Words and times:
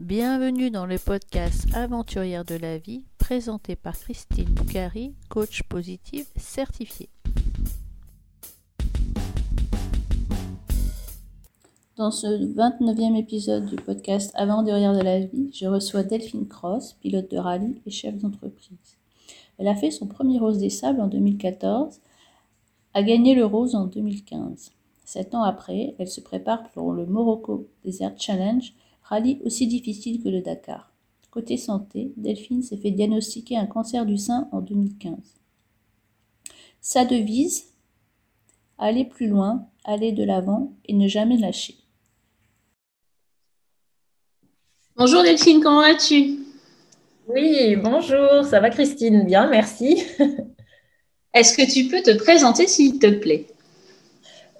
Bienvenue 0.00 0.70
dans 0.70 0.86
le 0.86 0.96
podcast 0.96 1.66
Aventurière 1.74 2.46
de 2.46 2.54
la 2.54 2.78
vie 2.78 3.04
présenté 3.18 3.76
par 3.76 3.98
Christine 3.98 4.46
Boucari, 4.46 5.14
coach 5.28 5.62
positive 5.64 6.24
certifiée. 6.36 7.10
Dans 11.96 12.10
ce 12.10 12.26
29e 12.26 13.14
épisode 13.18 13.66
du 13.66 13.76
podcast 13.76 14.32
Aventurière 14.36 14.94
de 14.94 15.02
la 15.02 15.20
vie, 15.20 15.50
je 15.52 15.66
reçois 15.66 16.02
Delphine 16.02 16.48
Cross, 16.48 16.94
pilote 16.94 17.30
de 17.30 17.36
rallye 17.36 17.82
et 17.84 17.90
chef 17.90 18.16
d'entreprise. 18.16 18.96
Elle 19.58 19.68
a 19.68 19.76
fait 19.76 19.90
son 19.90 20.06
premier 20.06 20.38
Rose 20.38 20.56
des 20.56 20.70
Sables 20.70 21.02
en 21.02 21.08
2014, 21.08 22.00
a 22.94 23.02
gagné 23.02 23.34
le 23.34 23.44
Rose 23.44 23.74
en 23.74 23.84
2015. 23.84 24.72
Sept 25.04 25.34
ans 25.34 25.42
après, 25.42 25.94
elle 25.98 26.08
se 26.08 26.22
prépare 26.22 26.70
pour 26.70 26.94
le 26.94 27.04
Morocco 27.04 27.68
Desert 27.84 28.14
Challenge, 28.16 28.72
rallye 29.10 29.40
aussi 29.44 29.66
difficile 29.66 30.22
que 30.22 30.28
le 30.28 30.40
Dakar. 30.40 30.92
Côté 31.30 31.56
santé, 31.56 32.12
Delphine 32.16 32.62
s'est 32.62 32.76
fait 32.76 32.90
diagnostiquer 32.92 33.56
un 33.56 33.66
cancer 33.66 34.06
du 34.06 34.16
sein 34.16 34.48
en 34.52 34.60
2015. 34.60 35.14
Sa 36.80 37.04
devise 37.04 37.66
Aller 38.78 39.04
plus 39.04 39.28
loin, 39.28 39.66
aller 39.84 40.12
de 40.12 40.24
l'avant 40.24 40.72
et 40.86 40.94
ne 40.94 41.06
jamais 41.06 41.36
lâcher. 41.36 41.74
Bonjour 44.96 45.22
Delphine, 45.22 45.60
comment 45.62 45.82
vas-tu? 45.82 46.38
Oui, 47.28 47.76
bonjour, 47.76 48.44
ça 48.44 48.58
va 48.60 48.70
Christine? 48.70 49.24
Bien, 49.24 49.48
merci. 49.48 50.02
Est-ce 51.34 51.54
que 51.56 51.70
tu 51.70 51.88
peux 51.88 52.02
te 52.02 52.16
présenter 52.16 52.66
s'il 52.66 52.98
te 52.98 53.10
plaît? 53.10 53.46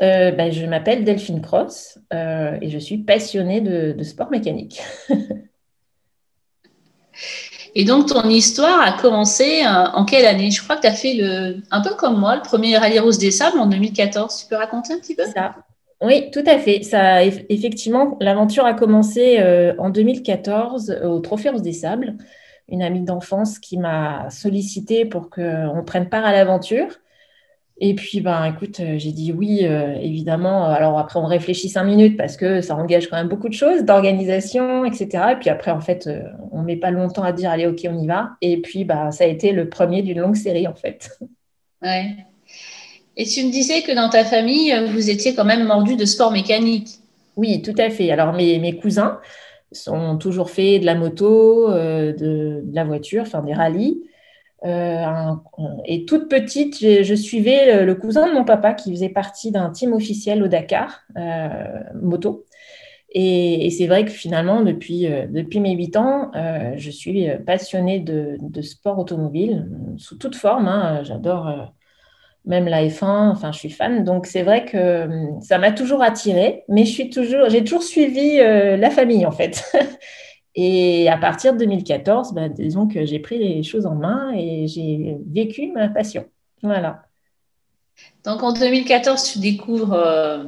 Euh, 0.03 0.31
ben, 0.31 0.51
je 0.51 0.65
m'appelle 0.65 1.05
Delphine 1.05 1.43
Cross 1.43 1.99
euh, 2.15 2.57
et 2.63 2.71
je 2.71 2.79
suis 2.79 2.99
passionnée 2.99 3.61
de, 3.61 4.03
sport 4.03 4.31
mécanique. 4.31 4.81
et 7.75 7.85
donc, 7.85 8.09
ton 8.09 8.27
histoire 8.29 8.81
a 8.81 8.93
commencé 8.93 9.63
euh, 9.63 9.85
en 9.93 10.07
quelle 10.07 10.25
année? 10.25 10.51
Je 10.51 10.63
crois 10.63 10.77
que 10.77 10.83
tu 10.83 10.87
as 10.87 10.95
fait, 10.95 11.15
le, 11.15 11.57
un 11.71 11.83
peu 11.83 11.95
comme 11.95 12.19
moi, 12.19 12.37
le 12.37 12.43
premier 12.43 12.79
Rallye 12.79 12.99
Rose 12.99 13.19
des 13.19 13.31
Sables 13.31 13.59
en 13.59 13.67
2014. 13.67 14.41
Tu 14.41 14.47
peux 14.49 14.57
raconter 14.57 14.95
un 14.95 14.99
petit 14.99 15.15
peu? 15.15 15.27
Ça. 15.27 15.55
Oui, 16.01 16.31
tout 16.31 16.45
à 16.47 16.59
fait. 16.59 16.83
Ça, 16.83 17.23
effectivement, 17.23 18.17
l'aventure 18.23 18.65
a 18.65 18.73
commencé 18.73 19.39
en 19.79 19.91
2014 19.91 20.99
au 21.05 21.19
Trophée 21.19 21.51
Rose 21.51 21.61
des 21.61 21.75
Sables. 21.75 22.15
Une 22.69 22.81
amie 22.81 23.03
d'enfance 23.03 23.59
qui 23.59 23.77
m'a 23.77 24.31
sollicité 24.31 25.05
pour 25.05 25.29
qu'on 25.29 25.83
prenne 25.85 26.09
part 26.09 26.25
à 26.25 26.33
l'aventure. 26.33 26.89
Et 27.83 27.95
puis, 27.95 28.21
ben, 28.21 28.45
écoute, 28.45 28.79
euh, 28.81 28.99
j'ai 28.99 29.11
dit 29.11 29.33
oui, 29.33 29.61
euh, 29.63 29.95
évidemment. 29.95 30.67
Alors 30.67 30.99
après, 30.99 31.19
on 31.19 31.25
réfléchit 31.25 31.71
cinq 31.71 31.85
minutes 31.85 32.19
parce 32.19 32.37
que 32.37 32.61
ça 32.61 32.77
engage 32.77 33.09
quand 33.09 33.17
même 33.17 33.29
beaucoup 33.29 33.49
de 33.49 33.55
choses, 33.55 33.85
d'organisation, 33.85 34.85
etc. 34.85 35.33
Et 35.33 35.37
puis 35.37 35.49
après, 35.49 35.71
en 35.71 35.81
fait, 35.81 36.07
euh, 36.07 36.23
on 36.53 36.61
ne 36.61 36.67
met 36.67 36.77
pas 36.77 36.91
longtemps 36.91 37.23
à 37.23 37.33
dire, 37.33 37.51
allez, 37.51 37.67
ok, 37.67 37.81
on 37.89 37.99
y 37.99 38.07
va. 38.07 38.33
Et 38.43 38.61
puis, 38.61 38.85
bah, 38.85 39.11
ça 39.13 39.25
a 39.25 39.27
été 39.27 39.53
le 39.53 39.71
premier 39.71 40.03
d'une 40.03 40.21
longue 40.21 40.37
série, 40.37 40.69
en 40.69 40.75
fait. 40.75 41.11
Ouais. 41.83 42.15
Et 43.17 43.25
tu 43.25 43.43
me 43.43 43.51
disais 43.51 43.81
que 43.81 43.93
dans 43.93 44.11
ta 44.11 44.23
famille, 44.23 44.71
vous 44.93 45.09
étiez 45.09 45.35
quand 45.35 45.47
même 45.47 45.67
mordu 45.67 45.97
de 45.97 46.05
sport 46.05 46.31
mécanique. 46.31 46.89
Oui, 47.37 47.63
tout 47.63 47.75
à 47.79 47.89
fait. 47.89 48.11
Alors, 48.11 48.35
mes, 48.35 48.59
mes 48.59 48.77
cousins 48.77 49.19
ont 49.87 50.19
toujours 50.19 50.51
fait 50.51 50.79
de 50.79 50.85
la 50.85 50.95
moto, 50.95 51.71
de, 51.71 52.15
de, 52.19 52.63
la 52.75 52.85
voiture, 52.85 53.23
enfin 53.23 53.41
des 53.41 53.55
rallyes. 53.55 54.03
Euh, 54.65 55.35
et 55.87 56.05
toute 56.05 56.29
petite, 56.29 56.79
je, 56.81 57.15
suivais 57.15 57.85
le, 57.85 57.95
cousin 57.95 58.29
de 58.29 58.35
mon 58.35 58.45
papa 58.45 58.75
qui 58.75 58.91
faisait 58.91 59.09
partie 59.09 59.51
d'un 59.51 59.71
team 59.71 59.93
officiel 59.93 60.43
au 60.43 60.49
Dakar, 60.49 61.01
euh, 61.17 61.57
moto. 61.95 62.45
Et, 63.13 63.71
c'est 63.71 63.87
vrai 63.87 64.05
que 64.05 64.11
finalement, 64.11 64.61
depuis, 64.63 65.07
euh, 65.07 65.27
depuis 65.29 65.61
mes 65.61 65.73
8 65.75 65.97
ans, 65.97 66.31
je 66.77 66.91
suis 66.91 67.27
passionnée 67.47 68.01
de, 68.01 68.39
sport 68.63 68.99
automobile 68.99 69.69
sous 69.97 70.17
toute 70.17 70.37
forme. 70.37 70.69
Hein. 70.69 71.03
J'adore 71.05 71.73
même 72.47 72.67
la 72.67 72.85
F1, 72.85 73.31
enfin, 73.31 73.53
je 73.53 73.59
suis 73.59 73.71
fan. 73.71 74.05
Donc, 74.05 74.27
c'est 74.27 74.43
vrai 74.43 74.65
que 74.65 75.09
ça 75.41 75.59
m'a 75.59 75.73
toujours 75.73 76.03
attirée, 76.03 76.65
mais 76.69 76.85
suis 76.85 77.11
toujours, 77.11 77.49
j'ai 77.49 77.65
toujours 77.65 77.83
suivi 77.83 78.37
la 78.37 78.91
famille, 78.91 79.27
en 79.27 79.33
fait. 79.33 79.65
Et 80.55 81.09
à 81.09 81.17
partir 81.17 81.53
de 81.53 81.59
2014, 81.59 82.33
bah, 82.33 82.49
disons 82.49 82.89
que 82.89 83.05
j'ai 83.05 83.21
pris 83.21 83.39
les 83.39 83.63
choses 83.63 83.87
en 83.87 83.95
main 83.95 84.33
et 84.35 84.67
j'ai 84.67 85.17
vécu 85.27 85.71
ma 85.73 85.89
passion. 85.89 86.27
Voilà. 86.63 87.05
Donc 88.25 88.43
en 88.43 88.53
2014, 88.53 89.33
tu 89.33 89.39
découvres 89.39 89.95
euh, 89.95 90.45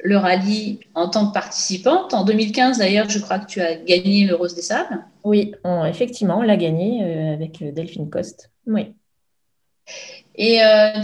le 0.00 0.16
rallye 0.16 0.80
en 0.94 1.08
tant 1.08 1.28
que 1.28 1.32
participante. 1.32 2.14
En 2.14 2.24
2015, 2.24 2.78
d'ailleurs, 2.78 3.08
je 3.08 3.18
crois 3.18 3.38
que 3.38 3.46
tu 3.46 3.60
as 3.60 3.76
gagné 3.76 4.26
le 4.26 4.34
Rose 4.34 4.54
des 4.54 4.62
Sables. 4.62 5.04
Oui, 5.24 5.52
effectivement, 5.86 6.38
on 6.38 6.42
l'a 6.42 6.56
gagné 6.56 7.02
euh, 7.02 7.34
avec 7.34 7.60
euh, 7.62 7.72
Delphine 7.72 8.08
Coste. 8.08 8.50
Oui. 8.66 8.94
Et 10.38 10.58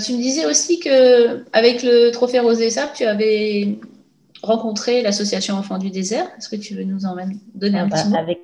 tu 0.04 0.12
me 0.12 0.18
disais 0.18 0.44
aussi 0.44 0.78
que 0.78 1.44
avec 1.54 1.82
le 1.82 2.10
Trophée 2.10 2.40
Rose 2.40 2.58
des 2.58 2.68
Sables, 2.68 2.92
tu 2.94 3.04
avais 3.04 3.78
rencontrer 4.42 5.02
l'association 5.02 5.56
Enfants 5.56 5.78
du 5.78 5.90
désert. 5.90 6.26
Est-ce 6.36 6.48
que 6.48 6.56
tu 6.56 6.74
veux 6.74 6.84
nous 6.84 7.06
en 7.06 7.16
donner 7.54 7.78
un 7.78 7.88
ah 7.90 7.94
petit 7.94 8.10
bah, 8.10 8.10
mot? 8.10 8.16
Avec 8.16 8.40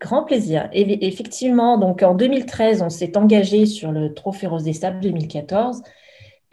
grand 0.00 0.24
plaisir. 0.24 0.68
Et, 0.72 1.06
effectivement, 1.06 1.78
donc 1.78 2.02
en 2.02 2.14
2013, 2.14 2.82
on 2.82 2.90
s'est 2.90 3.16
engagé 3.16 3.66
sur 3.66 3.92
le 3.92 4.14
Trophée 4.14 4.46
Rose 4.46 4.64
des 4.64 4.72
Sables 4.72 5.00
2014. 5.00 5.82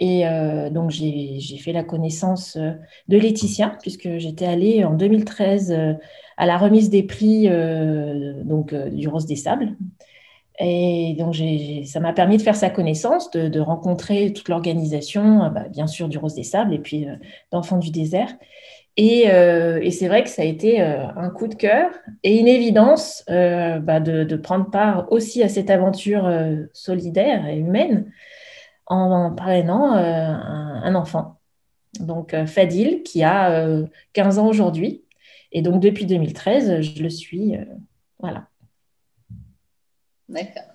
Et 0.02 0.26
euh, 0.26 0.70
donc, 0.70 0.92
j'ai 0.92 1.58
fait 1.62 1.74
la 1.74 1.84
connaissance 1.84 2.56
euh, 2.56 2.72
de 3.10 3.18
Laetitia, 3.18 3.78
puisque 3.82 4.18
j'étais 4.18 4.46
allée 4.46 4.86
en 4.86 4.94
2013 4.94 5.72
euh, 5.72 5.94
à 6.38 6.46
la 6.46 6.58
remise 6.58 6.90
des 6.90 7.04
prix 7.04 7.50
donc, 8.46 8.74
du 8.74 9.10
Rose 9.10 9.26
des 9.26 9.36
Sables. 9.36 9.76
Et 10.62 11.16
donc, 11.20 11.36
ça 11.86 12.00
m'a 12.00 12.14
permis 12.14 12.38
de 12.38 12.42
faire 12.42 12.56
sa 12.56 12.70
connaissance, 12.70 13.30
de, 13.31 13.60
rencontrer 13.60 14.31
toute 14.31 14.48
l'organisation, 14.48 15.50
bah, 15.50 15.66
bien 15.70 15.88
sûr, 15.88 16.08
du 16.08 16.18
Rose 16.18 16.36
des 16.36 16.44
Sables 16.44 16.74
et 16.74 16.80
puis 16.80 17.08
d'Enfants 17.52 17.78
du 17.78 17.92
désert. 17.92 18.34
Euh, 18.98 19.80
et, 19.82 19.92
c'est 19.92 20.08
vrai 20.08 20.24
que 20.24 20.30
ça 20.30 20.42
a 20.42 20.46
été 20.46 20.82
euh, 20.82 21.08
un 21.16 21.30
coup 21.30 21.48
de 21.48 21.56
cœur 21.56 21.92
et 22.24 22.38
une 22.38 22.48
évidence 22.48 23.24
euh, 23.30 23.80
bah, 23.80 24.00
de, 24.00 24.36
prendre 24.36 24.70
part 24.70 25.12
aussi 25.12 25.42
à 25.44 25.50
cette 25.50 25.70
aventure 25.70 26.30
solidaire 26.74 27.48
et 27.48 27.58
humaine 27.58 28.12
en, 28.88 29.32
parrainant 29.32 29.94
un, 29.94 30.84
un, 30.84 30.96
enfant. 30.96 31.40
Donc 32.00 32.36
Fadil, 32.46 33.04
qui 33.04 33.24
a 33.24 33.66
15 34.14 34.40
ans 34.40 34.48
aujourd'hui. 34.48 35.06
Et 35.52 35.62
donc 35.62 35.82
depuis 35.82 36.06
2013, 36.06 36.82
je 36.82 37.04
le 37.04 37.10
suis. 37.10 37.56
voilà. 38.20 38.48
D'accord 40.28 40.69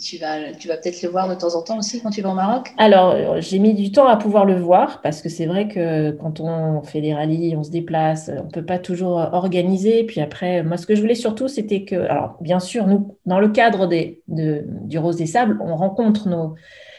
tu 0.00 0.18
vas, 0.18 0.52
tu 0.52 0.68
vas 0.68 0.76
peut-être 0.76 1.02
le 1.02 1.08
voir 1.08 1.28
de 1.28 1.34
temps 1.34 1.54
en 1.54 1.62
temps 1.62 1.78
aussi 1.78 2.00
quand 2.00 2.10
tu 2.10 2.22
vas 2.22 2.30
au 2.30 2.34
Maroc? 2.34 2.70
Alors, 2.78 3.40
j'ai 3.40 3.58
mis 3.58 3.74
du 3.74 3.92
temps 3.92 4.06
à 4.06 4.16
pouvoir 4.16 4.44
le 4.44 4.54
voir 4.54 5.00
parce 5.02 5.22
que 5.22 5.28
c'est 5.28 5.46
vrai 5.46 5.68
que 5.68 6.12
quand 6.12 6.40
on 6.40 6.82
fait 6.82 7.00
des 7.00 7.14
rallyes, 7.14 7.56
on 7.56 7.62
se 7.62 7.70
déplace, 7.70 8.30
on 8.32 8.44
ne 8.44 8.50
peut 8.50 8.64
pas 8.64 8.78
toujours 8.78 9.16
organiser. 9.32 10.04
Puis 10.04 10.20
après, 10.20 10.62
moi, 10.62 10.76
ce 10.76 10.86
que 10.86 10.94
je 10.94 11.00
voulais 11.00 11.14
surtout, 11.14 11.48
c'était 11.48 11.84
que, 11.84 11.96
alors, 11.96 12.36
bien 12.40 12.60
sûr, 12.60 12.86
nous, 12.86 13.16
dans 13.26 13.40
le 13.40 13.48
cadre 13.48 13.86
des, 13.86 14.22
de, 14.28 14.64
du 14.66 14.98
Rose 14.98 15.16
des 15.16 15.26
Sables, 15.26 15.58
on 15.62 15.76
rencontre 15.76 16.28
nos, 16.28 16.54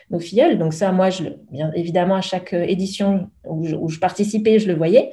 nos 0.10 0.20
filleuls. 0.20 0.58
Donc 0.58 0.74
ça, 0.74 0.92
moi, 0.92 1.10
je, 1.10 1.24
évidemment, 1.76 2.16
à 2.16 2.22
chaque 2.22 2.54
édition 2.54 3.30
où 3.48 3.66
je, 3.66 3.76
où 3.76 3.90
je 3.90 4.00
participais, 4.00 4.60
je 4.60 4.68
le 4.68 4.76
voyais. 4.76 5.12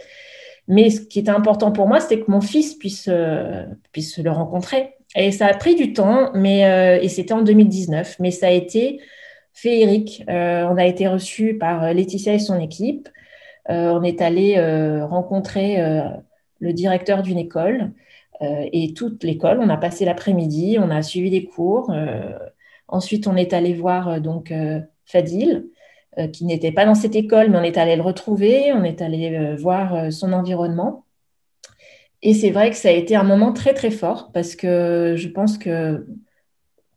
Mais 0.68 0.90
ce 0.90 1.00
qui 1.00 1.18
était 1.18 1.30
important 1.30 1.72
pour 1.72 1.88
moi, 1.88 1.98
c'était 1.98 2.20
que 2.20 2.30
mon 2.30 2.40
fils 2.40 2.74
puisse, 2.74 3.08
euh, 3.08 3.64
puisse 3.92 4.18
le 4.18 4.30
rencontrer. 4.30 4.94
Et 5.16 5.32
ça 5.32 5.46
a 5.46 5.54
pris 5.54 5.74
du 5.74 5.92
temps, 5.92 6.30
mais, 6.34 6.64
euh, 6.66 7.02
et 7.02 7.08
c'était 7.08 7.32
en 7.32 7.42
2019, 7.42 8.16
mais 8.20 8.30
ça 8.30 8.46
a 8.46 8.50
été 8.50 9.00
féerique. 9.52 10.22
Euh, 10.28 10.64
on 10.70 10.76
a 10.76 10.86
été 10.86 11.08
reçu 11.08 11.58
par 11.58 11.92
Laetitia 11.92 12.34
et 12.34 12.38
son 12.38 12.58
équipe. 12.60 13.08
on 13.68 14.02
est 14.02 14.20
allé 14.22 14.58
rencontrer 15.02 15.78
le 16.60 16.72
directeur 16.72 17.22
d'une 17.22 17.38
école 17.38 17.92
et 18.40 18.94
toute 18.94 19.22
l'école. 19.22 19.60
On 19.60 19.68
a 19.68 19.76
passé 19.76 20.04
l'après-midi, 20.04 20.78
on 20.80 20.90
a 20.90 21.02
suivi 21.02 21.30
des 21.30 21.44
cours. 21.44 21.92
ensuite, 22.88 23.26
on 23.28 23.36
est 23.36 23.52
allé 23.52 23.74
voir 23.74 24.20
donc 24.20 24.52
Fadil, 25.06 25.68
qui 26.32 26.44
n'était 26.46 26.72
pas 26.72 26.84
dans 26.84 26.96
cette 26.96 27.14
école, 27.16 27.50
mais 27.50 27.58
on 27.58 27.62
est 27.62 27.78
allé 27.78 27.96
le 27.96 28.02
retrouver. 28.02 28.72
On 28.72 28.82
est 28.84 29.02
allé 29.02 29.54
voir 29.56 30.12
son 30.12 30.32
environnement. 30.32 31.04
Et 32.22 32.34
c'est 32.34 32.50
vrai 32.50 32.70
que 32.70 32.76
ça 32.76 32.88
a 32.88 32.92
été 32.92 33.16
un 33.16 33.22
moment 33.24 33.52
très 33.52 33.72
très 33.72 33.90
fort 33.90 34.30
parce 34.32 34.54
que 34.54 35.14
je 35.16 35.28
pense 35.28 35.56
que 35.56 36.06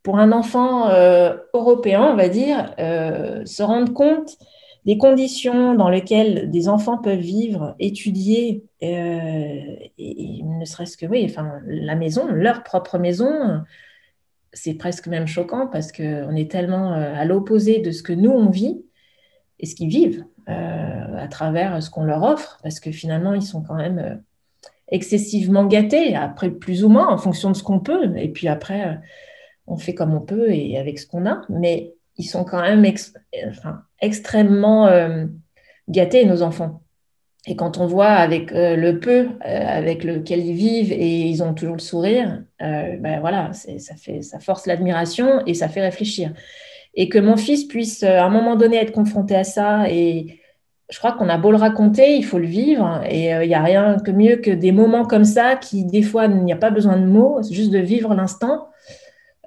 pour 0.04 0.20
un 0.20 0.34
enfant 0.34 0.90
euh, 0.90 1.38
européen, 1.54 2.04
on 2.12 2.16
va 2.16 2.28
dire, 2.28 2.76
euh, 2.78 3.46
se 3.46 3.64
rendre 3.64 3.94
compte 3.94 4.38
des 4.86 4.98
conditions 4.98 5.76
dans 5.76 5.90
lesquelles 5.90 6.52
des 6.52 6.68
enfants 6.68 6.98
peuvent 6.98 7.18
vivre, 7.18 7.74
étudier, 7.80 8.66
euh, 8.84 9.62
et, 9.98 10.42
ne 10.44 10.66
serait-ce 10.66 10.98
que, 10.98 11.06
oui, 11.06 11.26
enfin, 11.26 11.54
la 11.66 11.96
maison, 11.96 12.28
leur 12.28 12.64
propre 12.64 12.98
maison, 12.98 13.64
c'est 14.52 14.74
presque 14.74 15.08
même 15.08 15.26
choquant 15.26 15.68
parce 15.68 15.94
qu'on 15.94 16.36
est 16.36 16.52
tellement 16.52 16.92
à 16.92 17.24
l'opposé 17.24 17.80
de 17.80 17.92
ce 17.92 18.04
que 18.04 18.12
nous, 18.12 18.30
on 18.30 18.50
vit 18.50 18.84
et 19.60 19.66
ce 19.66 19.76
qu'ils 19.76 19.88
vivent 19.88 20.26
à 20.48 21.30
travers 21.30 21.82
ce 21.82 21.90
qu'on 21.90 22.04
leur 22.04 22.22
offre, 22.24 22.60
parce 22.62 22.82
que 22.82 22.92
finalement, 22.92 23.34
ils 23.34 23.42
sont 23.42 23.62
quand 23.62 23.76
même 23.76 24.22
excessivement 24.94 25.66
gâtés, 25.66 26.16
après 26.16 26.50
plus 26.50 26.86
ou 26.86 26.90
moins 26.90 27.12
en 27.12 27.18
fonction 27.18 27.52
de 27.52 27.56
ce 27.56 27.64
qu'on 27.64 27.82
peut. 27.82 28.16
Et 28.16 28.30
puis 28.30 28.48
après, 28.48 29.00
on 29.68 29.78
fait 29.78 29.94
comme 29.94 30.14
on 30.14 30.22
peut 30.22 30.52
et 30.52 30.78
avec 30.78 31.00
ce 31.00 31.08
qu'on 31.08 31.26
a. 31.26 31.42
Mais 31.50 31.94
ils 32.18 32.26
sont 32.26 32.46
quand 32.46 32.62
même 32.62 32.86
extrêmement 34.00 34.90
gâtés, 35.90 36.26
nos 36.26 36.42
enfants. 36.42 36.84
Et 37.46 37.56
quand 37.58 37.78
on 37.78 37.88
voit 37.88 38.12
avec 38.12 38.54
euh, 38.54 38.78
le 38.78 39.00
peu 39.00 39.28
euh, 39.28 39.28
avec 39.46 40.06
lequel 40.06 40.46
ils 40.46 40.56
vivent 40.56 40.94
et 40.94 41.22
ils 41.28 41.44
ont 41.44 41.54
toujours 41.54 41.76
le 41.76 41.82
sourire, 41.82 42.44
euh, 42.62 42.96
ben 42.98 43.20
voilà, 43.20 43.52
ça, 43.54 43.96
fait, 43.96 44.22
ça 44.22 44.40
force 44.40 44.66
l'admiration 44.66 45.46
et 45.46 45.54
ça 45.54 45.68
fait 45.68 45.82
réfléchir. 45.82 46.34
Et 46.96 47.10
que 47.10 47.20
mon 47.20 47.36
fils 47.36 47.66
puisse 47.66 48.04
à 48.04 48.24
un 48.24 48.30
moment 48.30 48.56
donné 48.56 48.78
être 48.78 48.94
confronté 48.94 49.36
à 49.36 49.44
ça 49.44 49.90
et 49.90 50.40
je 50.90 50.98
crois 51.00 51.14
qu'on 51.14 51.30
a 51.30 51.38
beau 51.38 51.52
le 51.52 51.58
raconter, 51.58 52.16
il 52.16 52.26
faut 52.26 52.40
le 52.40 52.46
vivre 52.46 53.02
et 53.10 53.30
il 53.30 53.48
n'y 53.48 53.56
a 53.56 53.64
rien 53.64 53.98
que 54.00 54.12
mieux 54.12 54.36
que 54.38 54.52
des 54.52 54.72
moments 54.72 55.06
comme 55.06 55.24
ça 55.24 55.56
qui 55.56 55.86
des 55.86 56.04
fois 56.04 56.26
il 56.26 56.44
n'y 56.44 56.54
a 56.54 56.58
pas 56.58 56.72
besoin 56.72 56.98
de 56.98 57.06
mots, 57.06 57.42
juste 57.50 57.72
de 57.72 57.80
vivre 57.80 58.14
l'instant. 58.14 58.68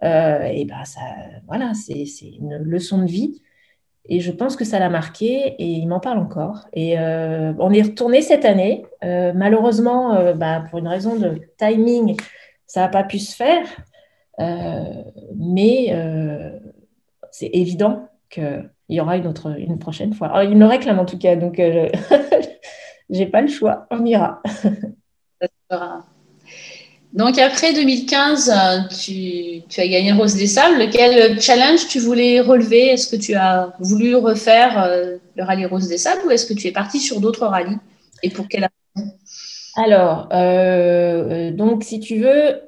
et 0.02 0.64
ben 0.64 0.84
ça, 0.84 1.00
voilà, 1.46 1.72
c'est 1.74 2.26
une 2.26 2.56
leçon 2.56 2.98
de 2.98 3.06
vie. 3.06 3.42
Et 4.08 4.20
je 4.20 4.30
pense 4.30 4.56
que 4.56 4.64
ça 4.64 4.78
l'a 4.78 4.88
marqué 4.88 5.54
et 5.58 5.66
il 5.66 5.86
m'en 5.88 6.00
parle 6.00 6.18
encore. 6.18 6.68
Et 6.72 6.98
euh, 6.98 7.52
on 7.58 7.72
est 7.72 7.82
retourné 7.82 8.22
cette 8.22 8.44
année. 8.44 8.86
Euh, 9.04 9.32
malheureusement, 9.34 10.14
euh, 10.14 10.32
bah, 10.32 10.64
pour 10.70 10.78
une 10.78 10.88
raison 10.88 11.16
de 11.16 11.40
timing, 11.58 12.16
ça 12.66 12.80
n'a 12.82 12.88
pas 12.88 13.04
pu 13.04 13.18
se 13.18 13.34
faire. 13.34 13.66
mais 15.34 15.92
c'est 17.30 17.50
évident 17.52 18.08
qu'il 18.86 18.96
y 18.96 19.00
aura 19.00 19.16
une, 19.16 19.26
autre, 19.26 19.58
une 19.58 19.78
prochaine 19.78 20.14
fois. 20.14 20.44
Il 20.44 20.56
me 20.56 20.66
réclame 20.66 20.98
en 20.98 21.04
tout 21.04 21.18
cas, 21.18 21.36
donc 21.36 21.56
je 21.58 21.90
n'ai 23.10 23.26
pas 23.26 23.40
le 23.40 23.48
choix. 23.48 23.86
On 23.90 24.04
ira. 24.04 24.42
donc 27.12 27.38
après 27.38 27.72
2015, 27.74 28.50
euh, 28.50 28.78
tu, 28.88 29.62
as 29.80 29.88
gagné 29.88 30.12
Rose 30.12 30.36
des 30.36 30.46
Sables. 30.46 30.88
Quel 30.90 31.40
challenge 31.40 31.88
tu 31.88 31.98
voulais 31.98 32.40
relever? 32.40 32.88
Est-ce 32.88 33.14
que 33.14 33.20
tu 33.20 33.34
as 33.34 33.72
voulu 33.80 34.14
refaire 34.14 34.82
euh, 34.82 35.16
le 35.34 35.44
rallye 35.44 35.66
Rose 35.66 35.88
des 35.88 35.98
Sables 35.98 36.22
ou 36.26 36.30
est-ce 36.30 36.46
que 36.46 36.54
tu 36.54 36.68
es 36.68 36.72
parti 36.72 37.00
sur 37.00 37.20
d'autres 37.20 37.46
rallyes? 37.46 37.78
Et 38.22 38.30
pour 38.30 38.48
quelle 38.48 38.68
raison? 38.96 39.10
Alors, 39.76 40.30
euh, 40.32 41.50
donc 41.50 41.84
si 41.84 42.00
tu 42.00 42.18
veux, 42.20 42.62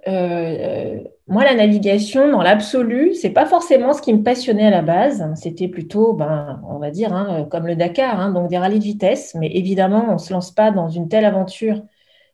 moi 1.29 1.45
la 1.45 1.55
navigation 1.55 2.31
dans 2.31 2.43
l'absolu, 2.43 3.15
c'est 3.15 3.31
pas 3.31 3.47
forcément 3.47 3.93
ce 3.93 4.03
qui 4.03 4.13
me 4.15 4.23
passionnait 4.23 4.67
à 4.67 4.71
la 4.71 4.83
base. 4.83 5.25
C'était 5.37 5.69
plutôt, 5.69 6.15
ben, 6.15 6.61
on 6.69 6.79
va 6.79 6.91
dire, 6.91 7.13
hein, 7.13 7.47
comme 7.51 7.67
le 7.67 7.77
Dakar, 7.77 8.19
hein, 8.19 8.33
donc 8.33 8.49
des 8.49 8.59
rallyes 8.59 8.79
de 8.79 8.85
vitesse. 8.85 9.35
Mais 9.35 9.51
évidemment, 9.55 10.07
on 10.11 10.19
se 10.19 10.33
lance 10.33 10.51
pas 10.51 10.71
dans 10.71 10.89
une 10.89 11.09
telle 11.09 11.25
aventure 11.25 11.83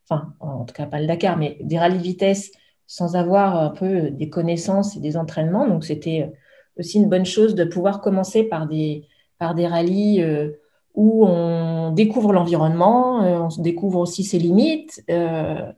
enfin, 0.08 0.34
en 0.40 0.64
tout 0.64 0.74
cas 0.74 0.86
pas 0.86 1.00
le 1.00 1.06
Dakar, 1.06 1.36
mais 1.36 1.56
des 1.60 1.78
rallyes 1.78 1.98
de 1.98 2.02
vitesse 2.02 2.52
sans 2.86 3.16
avoir 3.16 3.56
un 3.56 3.70
peu 3.70 4.10
des 4.10 4.28
connaissances 4.28 4.96
et 4.96 5.00
des 5.00 5.16
entraînements. 5.16 5.66
Donc, 5.66 5.84
c'était 5.84 6.32
aussi 6.78 6.98
une 6.98 7.08
bonne 7.08 7.24
chose 7.24 7.54
de 7.54 7.64
pouvoir 7.64 8.00
commencer 8.00 8.44
par 8.44 8.66
des, 8.66 9.06
par 9.38 9.56
rallyes 9.56 10.22
euh, 10.22 10.50
où 10.94 11.26
on 11.26 11.92
découvre 11.92 12.32
l'environnement, 12.32 13.22
euh, 13.22 13.48
on 13.50 13.62
découvre 13.62 14.00
aussi 14.00 14.22
ses 14.22 14.38
limites. 14.38 15.02
Euh, 15.10 15.72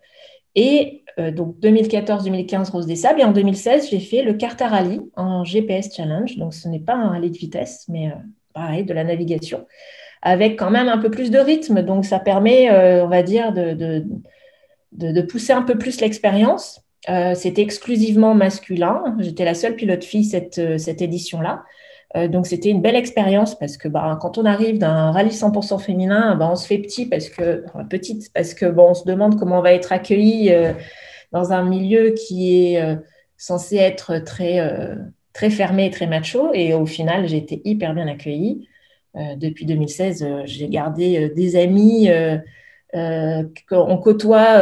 et 0.57 1.05
donc, 1.33 1.57
2014-2015, 1.61 2.71
Rose 2.73 2.87
des 2.87 2.97
Sables. 2.97 3.23
Et 3.23 3.25
en 3.25 3.33
2016, 3.33 3.89
j'ai 3.89 4.01
fait 4.01 4.23
le 4.23 4.35
Carta 4.35 4.69
Rally 4.69 5.01
en 5.17 5.45
GPS 5.45 5.95
Challenge. 5.97 6.37
Donc, 6.37 6.53
ce 6.53 6.69
n'est 6.69 6.81
pas 6.81 6.95
un 6.95 7.09
rallye 7.09 7.31
de 7.31 7.39
vitesse, 7.39 7.87
mais 7.89 8.13
pareil, 8.53 8.85
de 8.85 8.93
la 8.93 9.03
navigation 9.03 9.65
avec 10.23 10.59
quand 10.59 10.71
même 10.71 10.89
un 10.89 10.99
peu 10.99 11.11
plus 11.11 11.31
de 11.31 11.39
rythme. 11.39 11.83
Donc, 11.83 12.05
ça 12.05 12.19
permet, 12.19 12.69
euh, 12.71 13.05
on 13.05 13.09
va 13.09 13.23
dire, 13.23 13.53
de, 13.53 14.03
de, 14.93 15.23
pousser 15.23 15.53
un 15.53 15.63
peu 15.63 15.79
plus 15.79 16.01
l'expérience. 16.01 16.83
Euh, 17.09 17.35
c'était 17.35 17.63
exclusivement 17.63 18.35
masculin. 18.35 19.17
J'étais 19.21 19.45
la 19.45 19.55
seule 19.55 19.77
pilote 19.77 20.03
fille 20.03 20.25
cette, 20.25 20.59
euh, 20.59 20.79
cette 20.79 21.01
édition-là. 21.01 21.63
Donc, 22.29 22.47
c'était 22.47 22.71
une 22.71 22.81
belle 22.81 22.97
expérience 22.97 23.59
parce 23.59 23.77
que 23.77 23.89
bah, 23.89 24.19
quand 24.21 24.39
on 24.39 24.45
arrive 24.45 24.79
d'un 24.79 25.11
rallye 25.11 25.31
100% 25.31 25.79
féminin, 25.81 26.35
bah, 26.37 26.49
on 26.51 26.57
se 26.57 26.67
fait 26.67 26.79
petit 26.79 27.07
parce 27.07 27.29
que, 27.29 27.65
petite 27.91 28.33
parce 28.33 28.55
que 28.55 28.67
on 28.79 28.95
se 28.95 29.05
demande 29.05 29.39
comment 29.39 29.59
on 29.59 29.63
va 29.63 29.73
être 29.73 29.93
accueilli 29.93 30.53
dans 31.33 31.53
un 31.53 31.65
milieu 31.65 32.11
qui 32.11 32.73
est 32.73 32.99
censé 33.37 33.77
être 33.77 34.19
très, 34.19 34.61
très 35.33 35.51
fermé 35.51 35.87
et 35.87 35.91
très 35.91 36.07
macho. 36.07 36.51
Et 36.55 36.73
au 36.75 36.87
final, 36.87 37.29
j'ai 37.29 37.37
été 37.37 37.61
hyper 37.65 37.95
bien 37.95 38.09
accueillie. 38.09 38.69
Euh, 39.17 39.35
depuis 39.37 39.65
2016, 39.65 40.23
euh, 40.23 40.43
j'ai 40.45 40.69
gardé 40.69 41.19
euh, 41.19 41.35
des 41.35 41.57
amis 41.57 42.09
qu'on 43.69 43.99
côtoie 43.99 44.61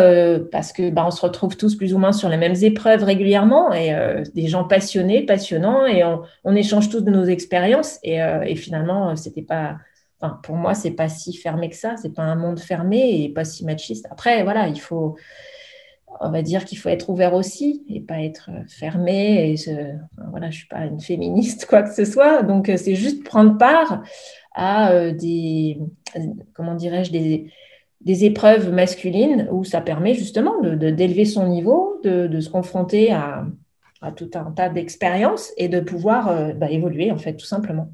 parce 0.50 0.72
que 0.72 0.90
bah, 0.90 1.04
on 1.06 1.10
se 1.10 1.20
retrouve 1.20 1.56
tous 1.56 1.76
plus 1.76 1.94
ou 1.94 1.98
moins 1.98 2.12
sur 2.12 2.28
les 2.28 2.36
mêmes 2.36 2.56
épreuves 2.62 3.04
régulièrement 3.04 3.72
et 3.72 3.94
des 4.34 4.48
gens 4.48 4.64
passionnés, 4.64 5.24
passionnants 5.24 5.86
et 5.86 6.02
on, 6.44 6.56
échange 6.56 6.88
tous 6.88 7.02
de 7.02 7.10
nos 7.10 7.24
expériences 7.24 7.98
et, 8.02 8.18
finalement 8.56 9.14
c'était 9.16 9.42
pas, 9.42 9.76
enfin, 10.20 10.40
pour 10.42 10.56
moi 10.56 10.74
c'est 10.74 10.92
pas 10.92 11.08
si 11.08 11.36
fermé 11.36 11.68
que 11.68 11.76
ça, 11.76 11.96
c'est 11.96 12.14
pas 12.14 12.22
un 12.22 12.34
monde 12.34 12.58
fermé 12.58 13.22
et 13.22 13.28
pas 13.28 13.44
si 13.44 13.64
machiste. 13.64 14.06
Après 14.10 14.42
voilà, 14.42 14.68
il 14.68 14.80
faut, 14.80 15.16
on 16.20 16.30
va 16.30 16.42
dire 16.42 16.64
qu'il 16.64 16.78
faut 16.78 16.88
être 16.88 17.10
ouvert 17.10 17.34
aussi 17.34 17.84
et 17.88 18.00
pas 18.00 18.20
être 18.20 18.50
fermé. 18.68 19.50
Et 19.50 19.56
je, 19.56 19.70
voilà, 20.30 20.50
je 20.50 20.58
suis 20.58 20.68
pas 20.68 20.84
une 20.86 21.00
féministe 21.00 21.66
quoi 21.66 21.82
que 21.82 21.94
ce 21.94 22.04
soit, 22.04 22.42
donc 22.42 22.70
c'est 22.76 22.94
juste 22.94 23.24
prendre 23.24 23.58
part 23.58 24.02
à 24.54 24.92
euh, 24.92 25.12
des, 25.12 25.78
comment 26.54 26.74
dirais-je, 26.74 27.10
des, 27.10 27.50
des, 28.00 28.24
épreuves 28.24 28.72
masculines 28.72 29.48
où 29.50 29.64
ça 29.64 29.80
permet 29.80 30.14
justement 30.14 30.60
de, 30.60 30.90
d'élever 30.90 31.24
son 31.24 31.48
niveau, 31.48 32.00
de, 32.04 32.26
de 32.26 32.40
se 32.40 32.50
confronter 32.50 33.12
à, 33.12 33.46
à, 34.00 34.12
tout 34.12 34.30
un 34.34 34.50
tas 34.52 34.68
d'expériences 34.68 35.52
et 35.56 35.68
de 35.68 35.80
pouvoir 35.80 36.28
euh, 36.28 36.52
bah, 36.52 36.70
évoluer, 36.70 37.10
en 37.10 37.18
fait, 37.18 37.36
tout 37.36 37.46
simplement. 37.46 37.90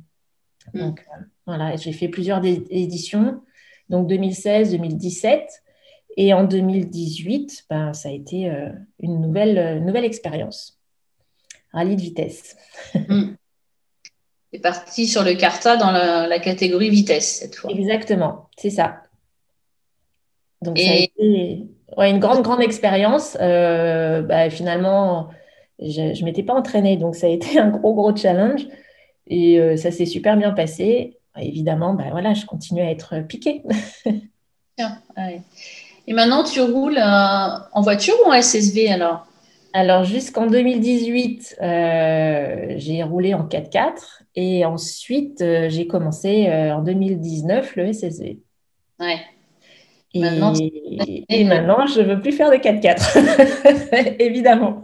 Mm. 0.75 0.81
Donc, 0.81 1.01
euh, 1.01 1.23
voilà, 1.47 1.77
j'ai 1.77 1.93
fait 1.93 2.09
plusieurs 2.09 2.45
éditions, 2.45 3.41
donc 3.89 4.07
2016, 4.09 4.73
2017. 4.73 5.63
Et 6.17 6.35
en 6.35 6.45
2018, 6.45 7.67
ben, 7.71 7.93
ça 7.93 8.09
a 8.09 8.13
été 8.13 8.53
une 8.99 9.21
nouvelle, 9.21 9.83
nouvelle 9.85 10.05
expérience. 10.05 10.81
Rallye 11.73 11.97
de 11.97 12.01
vitesse. 12.01 12.57
Mm. 12.95 13.35
C'est 14.53 14.59
parti 14.59 15.07
sur 15.07 15.23
le 15.23 15.35
Carta 15.35 15.77
dans 15.77 15.93
la, 15.93 16.41
catégorie 16.41 16.91
vitesse 16.91 17.37
cette 17.37 17.55
fois. 17.55 17.71
Exactement, 17.71 18.49
c'est 18.57 18.71
ça. 18.71 19.03
Donc 20.63 20.79
ça 20.79 20.91
a 20.91 20.95
été 20.95 21.67
une 21.99 22.19
grande, 22.19 22.43
grande 22.43 22.61
expérience. 22.61 23.37
Euh, 23.41 24.23
bah, 24.23 24.51
finalement, 24.51 25.29
je 25.81 26.21
ne 26.21 26.25
m'étais 26.25 26.43
pas 26.43 26.55
entraînée, 26.55 26.97
donc 26.97 27.17
ça 27.17 27.27
a 27.27 27.31
été 27.31 27.59
un 27.59 27.69
gros, 27.69 27.95
gros 27.95 28.15
challenge. 28.15 28.67
Et 29.27 29.61
euh, 29.61 29.77
ça 29.77 29.91
s'est 29.91 30.07
super 30.07 30.37
bien 30.37 30.51
passé. 30.51 31.19
Évidemment, 31.39 31.95
bah, 31.95 32.05
voilà, 32.11 32.35
je 32.35 32.45
continue 32.47 32.83
à 32.83 32.91
être 32.91 33.21
piquée. 33.27 33.63
Et 36.07 36.13
maintenant, 36.15 36.43
tu 36.43 36.61
roules 36.61 36.99
euh, 36.99 37.59
en 37.73 37.83
voiture 37.83 38.15
ou 38.25 38.31
en 38.31 38.41
SSV 38.41 38.89
alors? 38.89 39.27
Alors, 39.73 40.05
jusqu'en 40.05 40.47
2018, 40.47 41.59
j'ai 41.61 43.03
roulé 43.05 43.35
en 43.35 43.47
4x4 43.47 44.21
et 44.37 44.65
ensuite, 44.65 45.41
euh, 45.41 45.69
j'ai 45.69 45.87
commencé 45.87 46.47
euh, 46.49 46.75
en 46.75 46.83
2019 46.83 47.77
le 47.77 47.93
SSV. 47.93 48.39
Ouais. 49.01 49.19
Et 50.13 50.21
maintenant, 50.21 50.53
et 51.29 51.45
maintenant 51.45 51.87
je 51.87 52.01
ne 52.01 52.07
veux 52.15 52.21
plus 52.21 52.33
faire 52.33 52.51
de 52.51 52.57
4x4, 52.57 54.17
évidemment. 54.19 54.83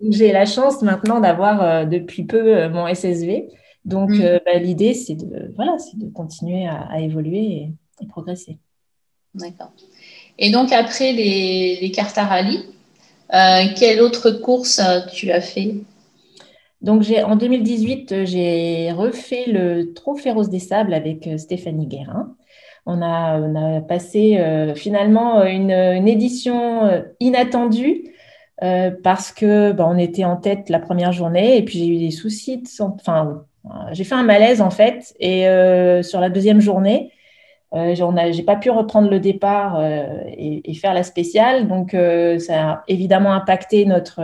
J'ai 0.00 0.32
la 0.32 0.46
chance 0.46 0.82
maintenant 0.82 1.20
d'avoir 1.20 1.62
euh, 1.62 1.84
depuis 1.84 2.24
peu 2.24 2.68
mon 2.68 2.86
SSV. 2.86 3.48
Donc, 3.84 4.10
mm. 4.10 4.40
bah, 4.44 4.58
l'idée, 4.58 4.94
c'est 4.94 5.14
de, 5.14 5.52
voilà, 5.56 5.76
de 5.94 6.08
continuer 6.10 6.66
à, 6.66 7.00
évoluer 7.00 7.72
et, 8.00 8.06
progresser. 8.08 8.58
D'accord. 9.34 9.72
Et 10.38 10.50
donc, 10.50 10.72
après 10.72 11.12
les, 11.12 11.78
les 11.80 11.90
cartes 11.90 12.18
à 12.18 12.24
rallye, 12.24 12.64
quelle 13.76 14.00
autre 14.00 14.30
course 14.30 14.80
tu 15.12 15.30
as 15.30 15.40
fait? 15.40 15.74
Donc, 16.82 17.04
en 17.24 17.36
2018, 17.36 18.12
euh, 18.12 18.24
j'ai 18.26 18.92
refait 18.92 19.46
le 19.46 19.92
Trophée 19.94 20.30
Rose 20.30 20.50
des 20.50 20.60
Sables 20.60 20.94
avec 20.94 21.26
euh, 21.26 21.38
Stéphanie 21.38 21.86
Guérin. 21.86 22.36
On 22.86 23.02
a, 23.02 23.80
passé 23.80 24.38
euh, 24.38 24.74
finalement 24.74 25.44
une, 25.44 25.70
édition 25.70 27.04
inattendue 27.20 28.04
parce 29.02 29.32
que 29.32 29.72
bah, 29.72 29.86
on 29.88 29.98
était 29.98 30.24
en 30.24 30.36
tête 30.36 30.70
la 30.70 30.78
première 30.78 31.12
journée 31.12 31.58
et 31.58 31.64
puis 31.64 31.78
j'ai 31.78 31.88
eu 31.88 31.98
des 31.98 32.10
soucis. 32.10 32.62
Enfin, 32.78 33.44
j'ai 33.92 34.04
fait 34.04 34.14
un 34.14 34.22
malaise 34.22 34.60
en 34.60 34.70
fait 34.70 35.14
et 35.18 35.42
sur 36.02 36.20
la 36.20 36.30
deuxième 36.30 36.60
journée, 36.60 37.10
j'ai 37.74 38.42
pas 38.44 38.56
pu 38.56 38.70
reprendre 38.70 39.10
le 39.10 39.20
départ 39.20 39.82
et, 40.38 40.74
faire 40.74 40.94
la 40.94 41.02
spéciale. 41.02 41.68
Donc, 41.68 41.94
ça 42.38 42.70
a 42.70 42.84
évidemment 42.88 43.32
impacté 43.32 43.84
notre 43.84 44.22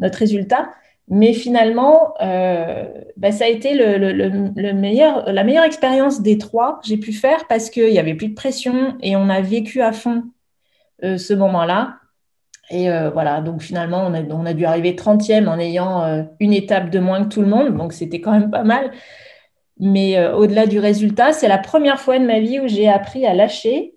résultat. 0.00 0.70
Mais 1.12 1.32
finalement, 1.32 2.14
euh, 2.22 2.86
bah, 3.16 3.32
ça 3.32 3.44
a 3.44 3.48
été 3.48 3.74
le, 3.74 4.72
meilleur, 4.72 5.30
la 5.30 5.42
meilleure 5.42 5.64
expérience 5.64 6.22
des 6.22 6.38
trois 6.38 6.78
que 6.80 6.86
j'ai 6.86 6.98
pu 6.98 7.12
faire 7.12 7.48
parce 7.48 7.68
qu'il 7.68 7.90
n'y 7.90 7.98
avait 7.98 8.14
plus 8.14 8.28
de 8.28 8.34
pression 8.34 8.96
et 9.00 9.16
on 9.16 9.28
a 9.28 9.40
vécu 9.40 9.82
à 9.82 9.92
fond 9.92 10.22
ce 11.02 11.34
moment-là. 11.34 11.96
Et 12.70 12.88
voilà, 13.12 13.40
donc 13.40 13.62
finalement, 13.62 14.04
on 14.06 14.14
a, 14.14 14.22
on 14.22 14.46
a 14.46 14.52
dû 14.52 14.64
arriver 14.66 14.92
30e 14.92 15.48
en 15.48 15.58
ayant 15.58 16.28
une 16.38 16.52
étape 16.52 16.90
de 16.90 17.00
moins 17.00 17.24
que 17.24 17.28
tout 17.28 17.40
le 17.40 17.48
monde, 17.48 17.76
donc 17.76 17.92
c'était 17.92 18.20
quand 18.20 18.32
même 18.32 18.50
pas 18.50 18.62
mal. 18.62 18.92
Mais 19.80 20.22
au-delà 20.26 20.66
du 20.66 20.78
résultat, 20.78 21.32
c'est 21.32 21.48
la 21.48 21.58
première 21.58 21.98
fois 21.98 22.18
de 22.18 22.26
ma 22.26 22.38
vie 22.38 22.60
où 22.60 22.68
j'ai 22.68 22.86
appris 22.86 23.26
à 23.26 23.34
lâcher. 23.34 23.94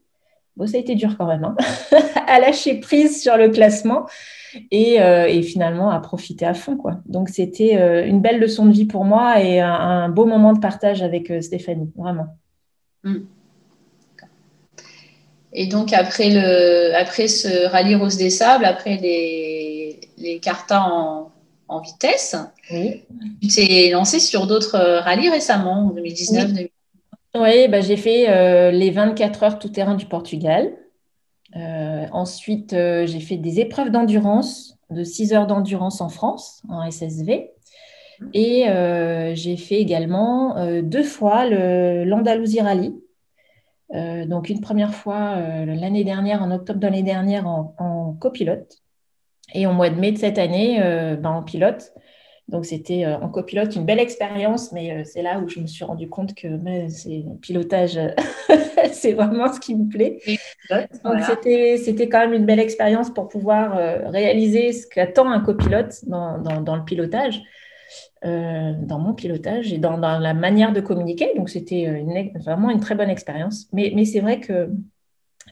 Bon, 0.56 0.66
ça 0.66 0.78
a 0.78 0.80
été 0.80 0.96
dur 0.96 1.16
quand 1.18 1.28
même, 1.28 1.44
hein 1.44 1.56
à 2.28 2.40
lâcher 2.40 2.80
prise 2.80 3.22
sur 3.22 3.38
le 3.38 3.50
classement 3.50 4.08
euh, 4.56 5.26
et, 5.26 5.42
finalement 5.42 5.90
à 5.90 6.00
profiter 6.00 6.46
à 6.46 6.54
fond. 6.54 6.78
Quoi. 6.78 7.00
Donc 7.06 7.30
c'était 7.30 7.78
euh, 7.78 8.06
une 8.06 8.22
belle 8.22 8.40
leçon 8.40 8.66
de 8.66 8.72
vie 8.72 8.86
pour 8.86 9.06
moi 9.06 9.42
et 9.42 9.60
un, 9.60 10.10
beau 10.10 10.26
moment 10.26 10.54
de 10.54 10.60
partage 10.60 11.02
avec 11.02 11.32
euh, 11.32 11.42
Stéphanie, 11.42 11.92
vraiment. 11.96 12.28
Hmm. 13.04 13.20
Et 15.54 15.68
donc 15.68 15.94
après, 15.94 16.30
le, 16.30 16.96
après 16.96 17.28
ce 17.28 17.68
rallye 17.68 17.96
Rose 17.96 18.18
des 18.18 18.32
Sables, 18.32 18.66
après 18.66 18.98
les, 18.98 20.00
les 20.18 20.42
en, 20.72 21.32
en 21.68 21.80
vitesse, 21.80 22.36
tu 22.70 23.48
t'es 23.48 23.92
lancé 23.92 24.20
sur 24.20 24.48
d'autres 24.48 24.80
rallyes 24.80 25.30
récemment, 25.30 25.88
en 25.88 25.90
2019 25.92 26.52
Oui, 26.56 26.72
oui 27.36 27.68
bah, 27.68 27.82
j'ai 27.82 27.98
fait 27.98 28.72
les 28.72 28.90
24 28.90 29.44
heures 29.44 29.60
tout 29.60 29.70
terrain 29.70 29.94
du 29.94 30.08
Portugal. 30.08 30.74
Euh, 31.56 32.06
ensuite, 32.12 32.74
euh, 32.74 33.06
j'ai 33.06 33.20
fait 33.20 33.38
des 33.38 33.60
épreuves 33.60 33.92
d'endurance, 33.92 34.78
de 34.90 35.04
6 35.04 35.34
heures 35.34 35.48
d'endurance 35.48 36.02
en 36.02 36.10
France, 36.10 36.64
en 36.70 36.90
SSV. 36.90 37.52
Et 38.34 38.70
euh, 38.70 39.36
j'ai 39.36 39.58
fait 39.58 39.76
également 39.76 40.82
deux 40.82 41.04
fois 41.04 41.46
l'Andalousie 41.46 42.62
Rally. 42.62 42.96
donc, 43.92 44.50
une 44.50 44.62
première 44.62 44.94
fois 44.94 45.36
l'année 45.66 46.04
dernière, 46.04 46.42
en 46.42 46.52
octobre 46.52 46.80
de 46.80 46.86
l'année 46.86 47.04
dernière, 47.04 47.48
en, 47.48 48.16
copilote. 48.20 48.78
Et 49.54 49.68
au 49.68 49.74
mois 49.74 49.90
de 49.90 50.00
mai 50.00 50.12
de 50.12 50.18
cette 50.18 50.38
année, 50.38 50.78
ben, 50.80 51.32
en 51.32 51.44
pilote. 51.44 51.92
Donc, 52.50 52.66
c'était 52.66 53.06
en 53.06 53.30
copilote 53.30 53.76
une 53.76 53.86
belle 53.86 54.00
expérience, 54.00 54.72
mais 54.74 55.04
c'est 55.06 55.22
là 55.22 55.40
où 55.40 55.48
je 55.48 55.60
me 55.60 55.66
suis 55.66 55.86
rendu 55.86 56.10
compte 56.10 56.36
que 56.36 56.48
c'est 56.90 57.24
pilotage, 57.42 57.98
c'est 58.92 59.14
vraiment 59.14 59.52
ce 59.52 59.60
qui 59.60 59.76
me 59.76 59.90
plaît. 59.90 60.20
Donc, 60.70 61.22
c'était 61.22 62.10
quand 62.10 62.20
même 62.20 62.34
une 62.34 62.46
belle 62.46 62.60
expérience 62.60 63.10
pour 63.14 63.28
pouvoir 63.28 63.78
euh, 63.78 64.10
réaliser 64.10 64.74
ce 64.74 64.88
qu'attend 64.88 65.30
un 65.30 65.40
copilote 65.40 66.06
dans, 66.06 66.40
dans, 66.40 66.76
le 66.76 66.84
pilotage, 66.84 67.42
euh, 68.26 68.74
dans 68.82 69.00
mon 69.00 69.14
pilotage 69.14 69.74
et 69.74 69.78
dans, 69.78 69.98
dans, 69.98 70.20
la 70.20 70.34
manière 70.34 70.74
de 70.74 70.82
communiquer. 70.82 71.32
Donc, 71.36 71.50
c'était 71.50 71.88
euh, 71.88 72.40
vraiment 72.40 72.70
une 72.70 72.80
très 72.80 72.96
bonne 72.96 73.10
expérience. 73.10 73.68
Mais, 73.74 73.92
mais 73.96 74.06
c'est 74.06 74.20
vrai 74.20 74.40
que, 74.40 74.70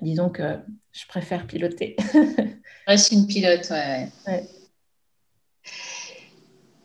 disons 0.01 0.29
que 0.29 0.57
je 0.91 1.05
préfère 1.07 1.47
piloter. 1.47 1.95
Reste 2.87 3.11
une 3.11 3.27
pilote, 3.27 3.67
ouais. 3.69 4.07
ouais. 4.27 4.43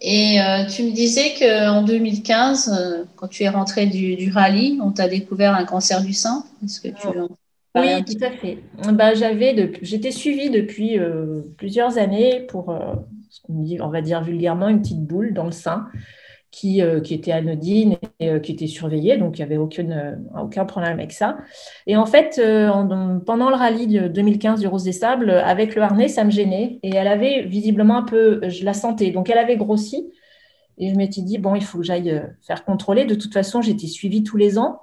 Et 0.00 0.38
tu 0.74 0.82
me 0.82 0.92
disais 0.92 1.32
qu'en 1.38 1.82
2015, 1.82 3.06
quand 3.16 3.28
tu 3.28 3.44
es 3.44 3.48
rentrée 3.48 3.86
du, 3.86 4.14
du 4.16 4.30
rallye, 4.30 4.78
on 4.82 4.92
t'a 4.92 5.08
découvert 5.08 5.54
un 5.54 5.64
cancer 5.64 6.02
du 6.02 6.12
sein. 6.12 6.44
Est-ce 6.62 6.80
que 6.80 6.88
tu 6.88 7.08
oui, 7.76 8.04
tout 8.04 8.24
à 8.24 8.30
fait. 8.30 8.58
Bah, 8.92 9.14
j'avais 9.14 9.72
j'étais 9.82 10.10
suivie 10.10 10.50
depuis 10.50 10.98
euh, 10.98 11.42
plusieurs 11.58 11.98
années 11.98 12.40
pour, 12.48 12.70
euh, 12.70 12.94
on 13.48 13.88
va 13.88 14.00
dire 14.00 14.22
vulgairement, 14.22 14.68
une 14.68 14.80
petite 14.80 15.04
boule 15.04 15.34
dans 15.34 15.44
le 15.44 15.52
sein 15.52 15.86
qui, 16.50 16.82
euh, 16.82 17.00
qui 17.00 17.14
était 17.14 17.32
anodine 17.32 17.96
et 18.20 18.40
qui 18.40 18.52
était 18.52 18.66
surveillée, 18.66 19.16
donc 19.18 19.38
il 19.38 19.42
n'y 19.42 19.44
avait 19.44 19.56
aucune, 19.56 20.18
aucun 20.40 20.64
problème 20.64 20.92
avec 20.92 21.12
ça. 21.12 21.38
Et 21.86 21.96
en 21.96 22.06
fait, 22.06 22.40
pendant 23.26 23.50
le 23.50 23.56
rallye 23.56 23.86
de 23.86 24.08
2015 24.08 24.60
du 24.60 24.66
Rose 24.66 24.84
des 24.84 24.92
Sables, 24.92 25.30
avec 25.30 25.74
le 25.74 25.82
harnais, 25.82 26.08
ça 26.08 26.24
me 26.24 26.30
gênait 26.30 26.78
et 26.82 26.94
elle 26.94 27.08
avait 27.08 27.42
visiblement 27.42 27.98
un 27.98 28.02
peu, 28.02 28.40
je 28.48 28.64
la 28.64 28.74
sentais, 28.74 29.10
donc 29.10 29.28
elle 29.30 29.38
avait 29.38 29.56
grossi. 29.56 30.12
Et 30.78 30.90
je 30.90 30.94
m'étais 30.94 31.22
dit, 31.22 31.38
bon, 31.38 31.54
il 31.54 31.64
faut 31.64 31.78
que 31.78 31.84
j'aille 31.84 32.22
faire 32.42 32.64
contrôler. 32.64 33.06
De 33.06 33.14
toute 33.14 33.32
façon, 33.32 33.62
j'étais 33.62 33.86
suivie 33.86 34.22
tous 34.22 34.36
les 34.36 34.58
ans. 34.58 34.80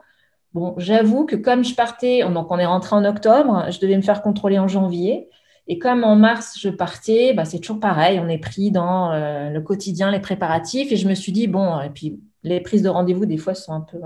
Bon, 0.53 0.75
j'avoue 0.77 1.25
que 1.25 1.35
comme 1.35 1.63
je 1.63 1.73
partais, 1.73 2.21
donc 2.29 2.51
on 2.51 2.59
est 2.59 2.65
rentré 2.65 2.95
en 2.95 3.05
octobre, 3.05 3.65
je 3.71 3.79
devais 3.79 3.97
me 3.97 4.03
faire 4.03 4.21
contrôler 4.21 4.59
en 4.59 4.67
janvier. 4.67 5.27
Et 5.67 5.79
comme 5.79 6.03
en 6.03 6.15
mars, 6.15 6.57
je 6.59 6.69
partais, 6.69 7.33
bah, 7.33 7.45
c'est 7.45 7.59
toujours 7.59 7.79
pareil, 7.79 8.19
on 8.19 8.27
est 8.27 8.37
pris 8.37 8.71
dans 8.71 9.11
euh, 9.11 9.49
le 9.49 9.61
quotidien, 9.61 10.11
les 10.11 10.19
préparatifs. 10.19 10.91
Et 10.91 10.97
je 10.97 11.07
me 11.07 11.15
suis 11.15 11.31
dit, 11.31 11.47
bon, 11.47 11.79
et 11.81 11.89
puis 11.89 12.19
les 12.43 12.59
prises 12.59 12.83
de 12.83 12.89
rendez-vous, 12.89 13.25
des 13.25 13.37
fois, 13.37 13.55
sont 13.55 13.73
un 13.73 13.81
peu 13.81 13.99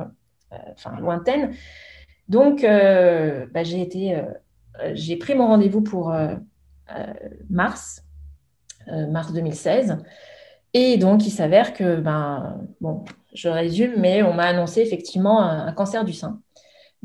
euh, 0.54 0.90
lointaines. 1.00 1.54
Donc, 2.30 2.64
euh, 2.64 3.48
bah, 3.54 3.64
j'ai 3.64 3.82
été, 3.82 4.22
j'ai 4.94 5.16
pris 5.16 5.34
mon 5.34 5.48
rendez-vous 5.48 5.82
pour 5.82 6.14
mars, 7.50 8.04
mars 8.88 9.34
2016. 9.34 9.98
Et 10.74 10.98
donc, 10.98 11.26
il 11.26 11.32
s'avère 11.32 11.74
que, 11.74 11.96
ben, 11.96 12.62
bon, 12.82 13.06
je 13.34 13.50
résume, 13.50 13.94
mais 13.98 14.22
on 14.22 14.34
m'a 14.34 14.46
annoncé 14.46 14.82
effectivement 14.82 15.42
un, 15.42 15.72
cancer 15.72 16.06
du 16.06 16.14
sein. 16.14 16.40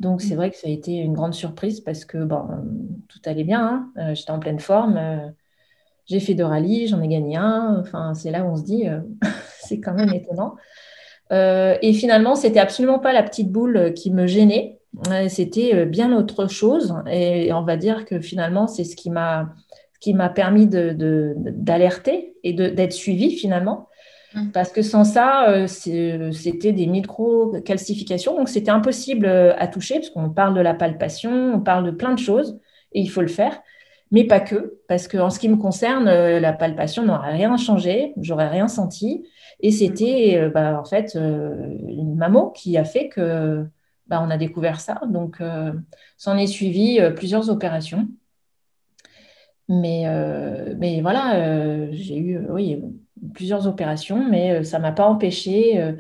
Donc, 0.03 0.21
c'est 0.21 0.35
mm. 0.35 0.37
vrai 0.37 0.51
que 0.51 0.57
ça 0.57 0.67
a 0.67 0.71
été 0.71 0.97
une 0.97 1.15
grande 1.15 1.33
surprise 1.33 1.81
parce 1.81 2.05
que 2.05 2.19
bon, 2.19 2.45
tout 3.09 3.21
allait 3.25 3.45
bien. 3.45 3.65
Hein. 3.65 3.93
Euh, 3.99 4.15
j'étais 4.15 4.33
en 4.33 4.41
pleine 4.41 4.59
forme. 4.59 4.97
Euh, 4.97 5.29
j'ai 6.07 6.19
fait 6.19 6.35
deux 6.35 6.45
rallyes, 6.45 6.89
j'en 6.89 7.01
ai 7.01 7.07
gagné 7.09 7.37
un. 7.37 7.79
Enfin, 7.81 8.13
c'est 8.13 8.33
là 8.33 8.45
où 8.45 8.49
on 8.49 8.57
se 8.57 8.65
dit, 8.65 8.89
euh, 8.89 8.99
c'est 9.61 9.79
quand 9.79 9.95
même 9.95 10.13
étonnant. 10.13 10.57
et 11.31 11.93
finalement, 11.95 12.35
c'était 12.35 12.59
absolument 12.59 12.99
pas 12.99 13.13
la 13.13 13.23
petite 13.23 13.51
boule 13.51 13.95
qui 13.95 14.11
me 14.11 14.27
gênait. 14.27 14.81
C'était 15.29 15.87
bien 15.87 16.15
autre 16.15 16.49
chose. 16.49 16.95
Et 17.11 17.51
on 17.55 17.63
va 17.63 17.79
dire 17.79 18.05
que 18.05 18.21
finalement, 18.21 18.67
c'est 18.67 18.85
ce 18.85 18.95
qui 18.95 19.09
m'a 19.09 19.55
qui 20.01 20.15
m'a 20.15 20.29
permis 20.29 20.67
d'alerter 20.67 22.35
de, 22.43 22.49
et 22.49 22.53
d'être 22.53 22.93
suivi 22.93 23.31
finalement. 23.31 23.89
Mmh. 24.35 24.51
Parce 24.53 24.73
que 24.73 24.83
sans 24.83 25.05
ça, 25.05 25.51
euh, 25.51 25.67
c'était 25.67 26.73
des 26.73 26.87
micro-calcifications, 26.87 28.37
donc 28.37 28.49
c'était 28.49 28.71
impossible 28.71 29.27
euh, 29.27 29.55
à 29.59 29.67
toucher, 29.67 29.97
parce 29.97 30.11
qu'on 30.11 30.31
parle 30.31 30.55
de 30.55 30.61
la 30.61 30.75
palpation, 30.75 31.55
on 31.55 31.61
parle 31.61 31.85
de 31.85 31.91
plein 31.91 32.15
de 32.15 32.19
choses, 32.19 32.59
et 32.93 33.01
il 33.01 33.09
faut 33.09 33.21
le 33.21 33.29
faire, 33.29 33.61
mais 34.11 34.25
pas 34.25 34.41
que, 34.41 34.79
parce 34.89 35.09
qu'en 35.09 35.31
ce 35.31 35.39
qui 35.39 35.49
me 35.49 35.57
concerne, 35.57 36.09
euh, 36.09 36.41
la 36.41 36.53
palpation 36.53 37.05
n'aurait 37.05 37.33
rien 37.33 37.57
changé, 37.57 38.15
j'aurais 38.17 38.49
rien 38.49 38.69
senti, 38.69 39.27
et 39.61 39.71
c'était 39.71 40.49
bah, 40.53 40.81
en 40.81 40.85
fait 40.85 41.15
une 41.15 42.17
mammo 42.17 42.51
qui 42.51 42.77
a 42.77 42.85
fait 42.85 43.09
que 43.09 43.65
bah, 44.07 44.23
on 44.27 44.31
a 44.31 44.37
découvert 44.37 44.81
ça, 44.81 45.01
donc 45.09 45.41
s'en 46.17 46.37
est 46.37 46.49
suivi 46.49 46.99
plusieurs 47.15 47.49
opérations. 47.49 48.09
Mais, 49.69 50.05
mais 50.79 51.01
voilà, 51.01 51.93
j'ai 51.93 52.19
eu, 52.19 52.41
oui, 52.51 52.83
plusieurs 53.35 53.67
opérations, 53.67 54.25
mais 54.29 54.53
euh, 54.53 54.63
ça 54.63 54.79
ne 54.79 54.83
m'a 54.83 54.93
pas 54.93 55.07
empêché 55.07 55.81
euh, 55.81 55.93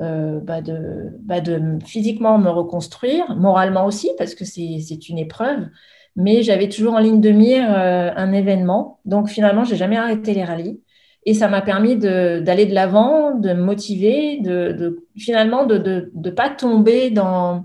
euh, 0.00 0.40
bah, 0.40 0.60
de, 0.60 1.10
bah, 1.20 1.40
de, 1.40 1.78
physiquement 1.84 2.38
me 2.38 2.50
reconstruire, 2.50 3.34
moralement 3.36 3.86
aussi, 3.86 4.10
parce 4.18 4.34
que 4.34 4.44
c'est 4.44 5.08
une 5.08 5.18
épreuve. 5.18 5.66
Mais 6.14 6.42
j'avais 6.42 6.68
toujours 6.68 6.94
en 6.94 6.98
ligne 6.98 7.22
de 7.22 7.30
mire 7.30 7.64
un 7.70 8.32
événement. 8.34 9.00
Donc 9.06 9.30
finalement, 9.30 9.64
j'ai 9.64 9.76
jamais 9.76 9.96
arrêté 9.96 10.34
les 10.34 10.44
rallyes. 10.44 10.82
Et 11.24 11.32
ça 11.32 11.48
m'a 11.48 11.62
permis 11.62 11.96
d'aller 11.96 12.66
de 12.66 12.74
l'avant, 12.74 13.34
de, 13.34 13.54
me 13.54 13.62
motiver, 13.62 14.38
de, 14.40 14.72
de 14.72 15.06
finalement 15.16 15.64
de 15.64 16.10
ne 16.14 16.30
pas 16.30 16.50
tomber 16.50 17.08
dans, 17.10 17.64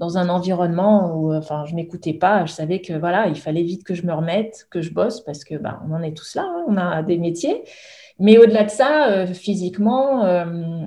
dans 0.00 0.16
un 0.16 0.30
environnement 0.30 1.14
où 1.14 1.34
enfin, 1.34 1.66
je 1.66 1.74
m'écoutais 1.74 2.14
pas. 2.14 2.46
Je 2.46 2.52
savais 2.52 2.80
que 2.80 2.94
voilà, 2.94 3.28
il 3.28 3.36
fallait 3.36 3.62
vite 3.62 3.84
que 3.84 3.94
je 3.94 4.06
me 4.06 4.14
remette, 4.14 4.66
que 4.70 4.80
je 4.80 4.92
bosse, 4.92 5.20
parce 5.20 5.44
que 5.44 5.56
bah, 5.56 5.80
on 5.86 5.92
en 5.92 6.02
est 6.02 6.16
tous 6.16 6.34
là, 6.34 6.46
hein. 6.46 6.64
on 6.66 6.76
a 6.78 7.02
des 7.02 7.18
métiers. 7.18 7.62
Mais 8.20 8.36
au-delà 8.36 8.64
de 8.64 8.70
ça, 8.70 9.08
euh, 9.08 9.26
physiquement, 9.26 10.24
euh, 10.24 10.84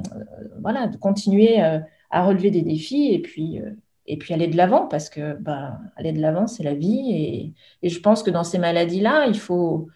voilà, 0.62 0.88
de 0.88 0.98
continuer 0.98 1.62
euh, 1.64 1.80
à 2.12 2.24
relever 2.24 2.52
des 2.52 2.62
défis 2.62 3.12
et 3.12 3.20
puis, 3.20 3.60
et 4.06 4.18
puis 4.18 4.36
aller 4.36 4.48
de 4.48 4.56
l'avant, 4.56 4.88
parce 4.88 5.10
que 5.10 5.34
bah, 5.34 5.80
aller 5.98 6.12
de 6.12 6.22
l'avant, 6.22 6.46
c'est 6.46 6.62
la 6.62 6.76
vie. 6.76 7.12
Et, 7.12 7.54
et, 7.82 7.90
je 7.90 8.00
pense 8.00 8.22
que 8.22 8.30
dans 8.30 8.44
ces 8.44 8.60
maladies-là, 8.60 9.26
il 9.28 9.40
faut 9.40 9.88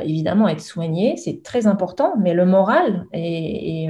évidemment 0.00 0.48
être 0.48 0.60
soigné, 0.60 1.16
c'est 1.16 1.42
très 1.42 1.66
important, 1.66 2.14
mais 2.18 2.34
le 2.34 2.46
moral 2.46 3.06
est, 3.12 3.88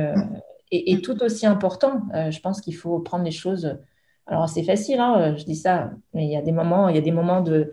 est, 0.70 1.04
tout 1.04 1.20
aussi 1.22 1.46
important. 1.46 2.02
je 2.30 2.40
pense 2.40 2.60
qu'il 2.60 2.76
faut 2.76 3.00
prendre 3.00 3.24
les 3.24 3.32
choses. 3.32 3.76
Alors, 4.26 4.48
c'est 4.48 4.62
facile, 4.62 5.00
hein, 5.00 5.34
je 5.36 5.44
dis 5.44 5.56
ça, 5.56 5.90
mais 6.14 6.24
il 6.24 6.30
y 6.30 6.36
a 6.36 6.42
des 6.42 6.52
moments, 6.52 6.88
il 6.88 6.94
y 6.94 6.98
a 6.98 7.02
des 7.02 7.10
moments 7.10 7.40
de, 7.40 7.72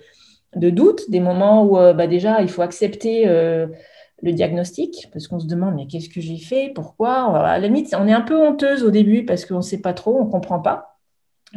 de 0.56 0.70
doute, 0.70 1.10
des 1.12 1.20
moments 1.20 1.64
où 1.64 1.74
bah, 1.76 2.08
déjà 2.08 2.42
il 2.42 2.50
faut 2.50 2.64
accepter 2.64 3.28
le 4.22 4.32
diagnostic, 4.32 5.10
parce 5.12 5.28
qu'on 5.28 5.40
se 5.40 5.48
demande, 5.48 5.76
mais 5.76 5.88
qu'est-ce 5.88 6.10
que 6.10 6.22
j'ai 6.22 6.38
fait? 6.38 6.72
Pourquoi? 6.74 7.38
À 7.38 7.60
la 7.60 7.68
limite, 7.68 7.94
on 7.98 8.08
est 8.08 8.14
un 8.14 8.22
peu 8.22 8.38
honteuse 8.38 8.84
au 8.84 8.92
début 8.92 9.26
parce 9.26 9.46
qu'on 9.46 9.58
ne 9.58 9.62
sait 9.62 9.82
pas 9.82 9.94
trop, 9.94 10.18
on 10.18 10.26
ne 10.26 10.32
comprend 10.32 10.60
pas. 10.60 10.98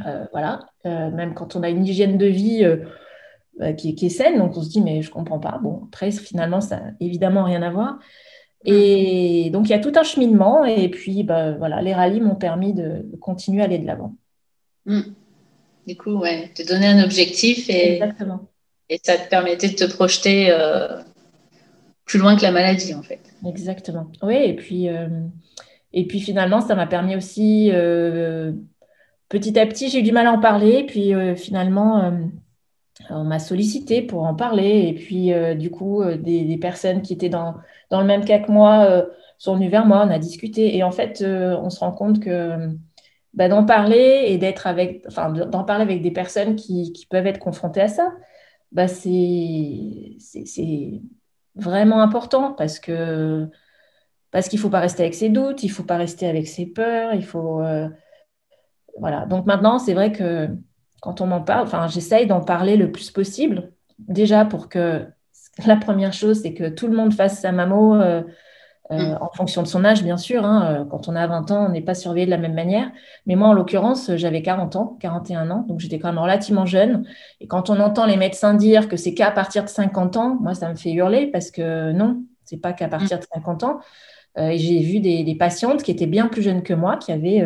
Euh, 0.04 0.26
voilà, 0.32 0.60
euh, 0.84 1.10
même 1.10 1.34
quand 1.34 1.56
on 1.56 1.62
a 1.62 1.70
une 1.70 1.86
hygiène 1.86 2.18
de 2.18 2.26
vie 2.26 2.64
euh, 2.64 3.72
qui, 3.75 3.96
est 4.00 4.08
saine, 4.08 4.38
donc 4.38 4.56
on 4.56 4.62
se 4.62 4.68
dit, 4.68 4.82
mais 4.82 5.00
je 5.00 5.08
ne 5.08 5.14
comprends 5.14 5.38
pas. 5.38 5.58
Bon, 5.62 5.82
après, 5.86 6.10
finalement, 6.10 6.60
ça 6.60 6.76
n'a 6.76 6.90
évidemment 7.00 7.44
rien 7.44 7.62
à 7.62 7.70
voir. 7.70 7.98
Et 8.64 9.48
donc, 9.50 9.66
il 9.68 9.70
y 9.70 9.75
a 9.75 9.78
tout 9.78 9.92
un 9.94 10.02
cheminement. 10.02 10.64
Et 10.64 10.88
puis, 10.90 11.22
bah, 11.22 11.52
voilà, 11.52 11.80
les 11.82 11.94
rallyes 11.94 12.20
m'ont 12.20 12.34
permis 12.34 12.75
de, 12.75 13.06
continuer 13.20 13.62
à 13.62 13.66
aller 13.66 13.78
de 13.78 13.86
l'avant. 13.86 14.14
Mmh. 14.86 15.00
Du 15.86 15.96
coup, 15.96 16.18
ouais, 16.18 16.50
te 16.54 16.66
donner 16.66 16.88
un 16.88 17.04
objectif 17.04 17.70
et. 17.70 17.94
Exactement 17.94 18.40
Et 18.88 18.98
ça 19.02 19.16
te 19.16 19.28
permettait 19.30 19.68
de 19.68 19.76
te 19.76 19.84
projeter 19.84 20.50
plus 22.06 22.18
loin 22.18 22.36
que 22.36 22.42
la 22.42 22.52
maladie, 22.52 22.94
en 22.94 23.02
fait. 23.02 23.20
Exactement. 23.44 24.06
Oui, 24.22 24.36
et 24.36 24.54
puis, 24.54 24.88
et 25.92 26.06
puis 26.06 26.20
finalement, 26.20 26.60
ça 26.60 26.75
m'a 26.75 26.86
permis 26.86 27.16
aussi, 27.16 27.70
petit 29.28 29.58
à 29.58 29.66
petit, 29.66 29.90
j'ai 29.90 30.00
eu 30.00 30.02
du 30.02 30.12
mal 30.12 30.26
à 30.26 30.32
en 30.32 30.40
parler. 30.40 30.84
Puis 30.86 31.12
finalement, 31.36 32.12
on 33.10 33.25
m'a 33.25 33.38
sollicité 33.40 34.02
pour 34.02 34.22
en 34.22 34.34
parler. 34.34 34.86
Et 34.88 34.94
puis, 34.94 35.32
du 35.56 35.70
coup, 35.70 36.04
des, 36.04 36.58
personnes 36.58 37.02
qui 37.02 37.12
étaient 37.12 37.28
dans, 37.28 37.56
dans 37.90 38.00
le 38.00 38.06
même 38.06 38.25
cas 38.25 38.38
que 38.38 38.52
moi 38.52 39.06
sont 39.38 39.56
venues 39.56 39.68
vers 39.68 39.84
moi, 39.84 40.04
on 40.06 40.10
a 40.10 40.20
discuté. 40.20 40.76
Et 40.76 40.84
en 40.84 40.92
fait, 40.92 41.25
on 41.26 41.70
se 41.70 41.80
rend 41.80 41.92
compte 41.92 42.20
que 42.20 42.70
bah, 43.36 43.48
d'en 43.48 43.64
parler 43.66 44.25
et 44.28 44.38
d'être 44.38 44.66
avec, 44.66 45.04
enfin, 45.06 45.30
d'en 45.30 45.62
parler 45.64 45.82
avec 45.82 46.00
des 46.02 46.10
personnes 46.10 46.56
qui, 46.56 46.92
qui, 46.92 47.04
peuvent 47.06 47.26
être 47.26 47.38
confrontées 47.38 47.82
à 47.82 47.88
ça, 47.88 48.14
bah, 48.72 48.88
c'est, 48.88 50.16
vraiment 51.56 52.02
important 52.02 52.52
parce 52.52 52.78
que 52.78 53.48
parce 54.30 54.48
qu'il 54.48 54.58
faut 54.58 54.70
pas 54.70 54.80
rester 54.80 55.02
avec 55.02 55.14
ses 55.14 55.30
doutes, 55.30 55.62
il 55.62 55.68
faut 55.70 55.82
pas 55.82 55.96
rester 55.96 56.26
avec 56.26 56.46
ses 56.46 56.66
peurs, 56.66 57.14
il 57.14 57.25
faut 57.25 57.62
euh, 57.62 57.88
voilà. 58.98 59.26
Donc 59.26 59.46
maintenant, 59.46 59.78
c'est 59.78 59.94
vrai 59.94 60.12
que 60.12 60.48
quand 61.00 61.20
on 61.20 61.26
m'en 61.26 61.42
parle, 61.42 61.66
enfin, 61.66 61.86
j'essaye 61.88 62.26
d'en 62.26 62.40
parler 62.40 62.76
le 62.76 62.92
plus 62.92 63.10
possible. 63.10 63.72
Déjà 63.98 64.44
pour 64.44 64.68
que 64.68 65.06
la 65.66 65.76
première 65.76 66.12
chose, 66.12 66.42
c'est 66.42 66.54
que 66.54 66.68
tout 66.68 66.88
le 66.88 66.96
monde 66.96 67.14
fasse 67.14 67.40
sa 67.40 67.52
mammo 67.52 67.94
euh, 67.94 68.22
euh, 68.92 69.14
mm. 69.14 69.18
en 69.20 69.30
fonction 69.34 69.62
de 69.62 69.66
son 69.66 69.84
âge, 69.84 70.04
bien 70.04 70.16
sûr. 70.16 70.44
Hein, 70.44 70.82
euh, 70.82 70.84
quand 70.84 71.08
on 71.08 71.16
a 71.16 71.26
20 71.26 71.50
ans, 71.50 71.66
on 71.66 71.68
n'est 71.70 71.82
pas 71.82 71.94
surveillé 71.94 72.26
de 72.26 72.30
la 72.30 72.38
même 72.38 72.54
manière. 72.54 72.90
Mais 73.26 73.34
moi, 73.34 73.48
en 73.48 73.52
l'occurrence, 73.52 74.14
j'avais 74.14 74.42
40 74.42 74.76
ans, 74.76 74.96
41 75.00 75.50
ans, 75.50 75.64
donc 75.68 75.80
j'étais 75.80 75.98
quand 75.98 76.08
même 76.08 76.20
relativement 76.22 76.66
jeune. 76.66 77.04
Et 77.40 77.48
quand 77.48 77.68
on 77.68 77.80
entend 77.80 78.06
les 78.06 78.16
médecins 78.16 78.54
dire 78.54 78.88
que 78.88 78.96
c'est 78.96 79.14
qu'à 79.14 79.30
partir 79.30 79.64
de 79.64 79.68
50 79.68 80.16
ans, 80.16 80.38
moi, 80.40 80.54
ça 80.54 80.68
me 80.68 80.76
fait 80.76 80.92
hurler 80.92 81.26
parce 81.26 81.50
que 81.50 81.92
non, 81.92 82.22
c'est 82.44 82.58
pas 82.58 82.72
qu'à 82.72 82.88
partir 82.88 83.18
de 83.18 83.24
50 83.32 83.64
ans. 83.64 83.80
Euh, 84.38 84.52
j'ai 84.54 84.80
vu 84.80 85.00
des, 85.00 85.34
patientes 85.36 85.82
qui 85.82 85.90
étaient 85.90 86.06
bien 86.06 86.28
plus 86.28 86.42
jeunes 86.42 86.62
que 86.62 86.74
moi, 86.74 86.96
qui 86.96 87.10
avaient 87.10 87.44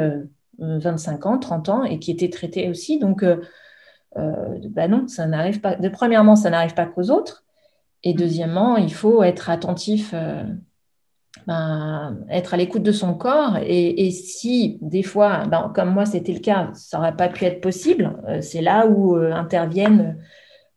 25 0.58 1.24
ans, 1.24 1.38
30 1.38 1.68
ans 1.70 1.84
et 1.84 1.98
qui 1.98 2.10
étaient 2.10 2.28
traitées 2.28 2.68
aussi. 2.68 2.98
Donc, 2.98 3.24
bah 4.14 4.88
non, 4.88 5.08
ça 5.08 5.26
n'arrive 5.26 5.60
pas. 5.60 5.76
De, 5.76 5.88
premièrement, 5.88 6.36
ça 6.36 6.50
n'arrive 6.50 6.74
pas 6.74 6.84
qu'aux 6.84 7.10
autres. 7.10 7.44
Et 8.02 8.12
deuxièmement, 8.12 8.76
il 8.76 8.92
faut 8.92 9.22
être 9.22 9.48
attentif 9.48 10.14
ben, 11.46 12.18
être 12.28 12.54
à 12.54 12.56
l'écoute 12.56 12.82
de 12.82 12.92
son 12.92 13.14
corps. 13.14 13.58
Et, 13.64 14.10
si 14.10 14.78
des 14.80 15.02
fois, 15.02 15.46
ben, 15.46 15.72
comme 15.74 15.90
moi 15.90 16.06
c'était 16.06 16.32
le 16.32 16.40
cas, 16.40 16.70
ça 16.74 16.98
n'aurait 16.98 17.16
pas 17.16 17.28
pu 17.28 17.44
être 17.44 17.60
possible, 17.60 18.16
euh, 18.28 18.40
c'est 18.40 18.62
là 18.62 18.86
où 18.86 19.16
euh, 19.16 19.32
interviennent 19.32 20.18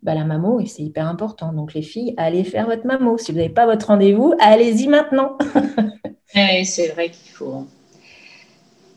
ben, 0.02 0.16
la 0.16 0.26
mammo 0.26 0.60
et 0.60 0.66
c'est 0.66 0.84
hyper 0.84 1.08
important. 1.08 1.54
Donc 1.54 1.74
les 1.74 1.82
filles, 1.82 2.14
allez 2.18 2.44
faire 2.44 2.68
votre 2.68 2.86
mammo. 2.86 3.18
Si 3.18 3.32
vous 3.32 3.38
n'avez 3.38 3.50
pas 3.50 3.66
votre 3.66 3.88
rendez-vous, 3.88 4.34
allez-y 4.40 4.88
maintenant. 4.88 5.38
oui, 6.36 6.66
c'est 6.66 6.90
vrai 6.90 7.10
qu'il 7.10 7.32
faut. 7.32 7.66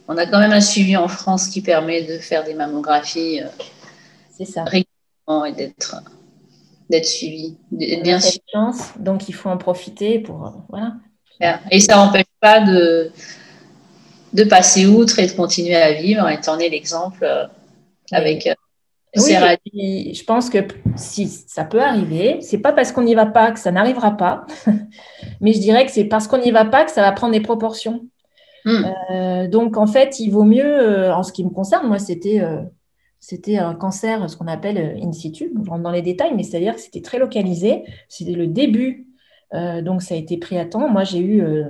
On 0.09 0.17
a 0.17 0.27
quand 0.27 0.39
même 0.39 0.53
un 0.53 0.61
suivi 0.61 0.97
en 0.97 1.09
France 1.09 1.49
qui 1.49 1.63
permet 1.63 2.05
de 2.05 2.19
faire 2.19 2.45
des 2.45 2.55
mammographies 2.55 3.41
euh, 3.43 3.49
c'est 4.31 4.45
ça. 4.45 4.65
régulièrement 4.65 5.45
et 5.47 5.53
d'être 5.53 6.03
d'être 6.89 7.07
suivi, 7.07 7.57
bien 7.73 8.21
sûr. 8.21 8.41
Donc 9.01 9.29
il 9.29 9.33
faut 9.33 9.49
en 9.49 9.57
profiter 9.57 10.21
pour 10.21 10.65
voilà. 10.69 10.95
Et 11.71 11.81
ça 11.81 11.97
n'empêche 11.97 12.25
pas 12.41 12.61
de, 12.61 13.11
de 14.33 14.45
passer 14.45 14.87
outre 14.87 15.19
et 15.19 15.27
de 15.27 15.33
continuer 15.33 15.77
à 15.77 15.93
vivre, 15.93 16.29
étant 16.29 16.53
donné 16.53 16.69
l'exemple 16.69 17.25
euh, 17.25 17.47
avec. 18.13 18.47
Euh, 18.47 18.55
oui, 19.19 20.13
je 20.15 20.25
pense 20.25 20.51
que 20.51 20.59
si 20.97 21.27
ça 21.27 21.65
peut 21.65 21.81
arriver, 21.81 22.39
c'est 22.43 22.59
pas 22.59 22.73
parce 22.73 22.93
qu'on 22.93 23.03
n'y 23.03 23.15
va 23.15 23.25
pas 23.25 23.51
que 23.51 23.59
ça 23.59 23.73
n'arrivera 23.73 24.15
pas, 24.17 24.45
mais 25.41 25.55
je 25.55 25.59
dirais 25.59 25.87
que 25.87 25.93
c'est 25.93 26.05
parce 26.05 26.29
qu'on 26.29 26.39
n'y 26.39 26.51
va 26.51 26.67
pas 26.67 26.85
que 26.85 26.91
ça 26.91 27.01
va 27.01 27.13
prendre 27.13 27.33
des 27.33 27.41
proportions. 27.41 28.03
Hmm. 28.67 28.85
Euh, 29.11 29.49
donc 29.49 29.79
en 29.79 29.87
fait, 29.87 30.21
il 30.21 30.31
vaut 30.31 30.45
mieux, 30.45 31.11
en 31.13 31.23
ce 31.23 31.33
qui 31.33 31.45
me 31.45 31.51
concerne, 31.51 31.87
moi 31.87 31.99
c'était 31.99 32.43
c'était 33.19 33.57
un 33.57 33.75
cancer, 33.75 34.29
ce 34.29 34.37
qu'on 34.37 34.49
appelle 34.49 34.99
in 35.03 35.13
situ. 35.13 35.51
Je 35.65 35.71
rentre 35.71 35.83
dans 35.83 35.91
les 35.91 36.03
détails, 36.03 36.35
mais 36.37 36.43
c'est-à-dire 36.43 36.75
que 36.75 36.81
c'était 36.81 37.01
très 37.01 37.19
localisé. 37.19 37.85
C'était 38.09 38.33
le 38.33 38.47
début 38.47 39.07
euh, 39.55 39.83
donc, 39.83 40.03
ça 40.03 40.15
a 40.15 40.19
été 40.19 40.37
pris 40.37 40.59
à 40.59 40.65
temps. 40.65 40.89
Moi, 40.89 41.05
j'ai 41.05 41.19
eu 41.19 41.43
euh, 41.43 41.65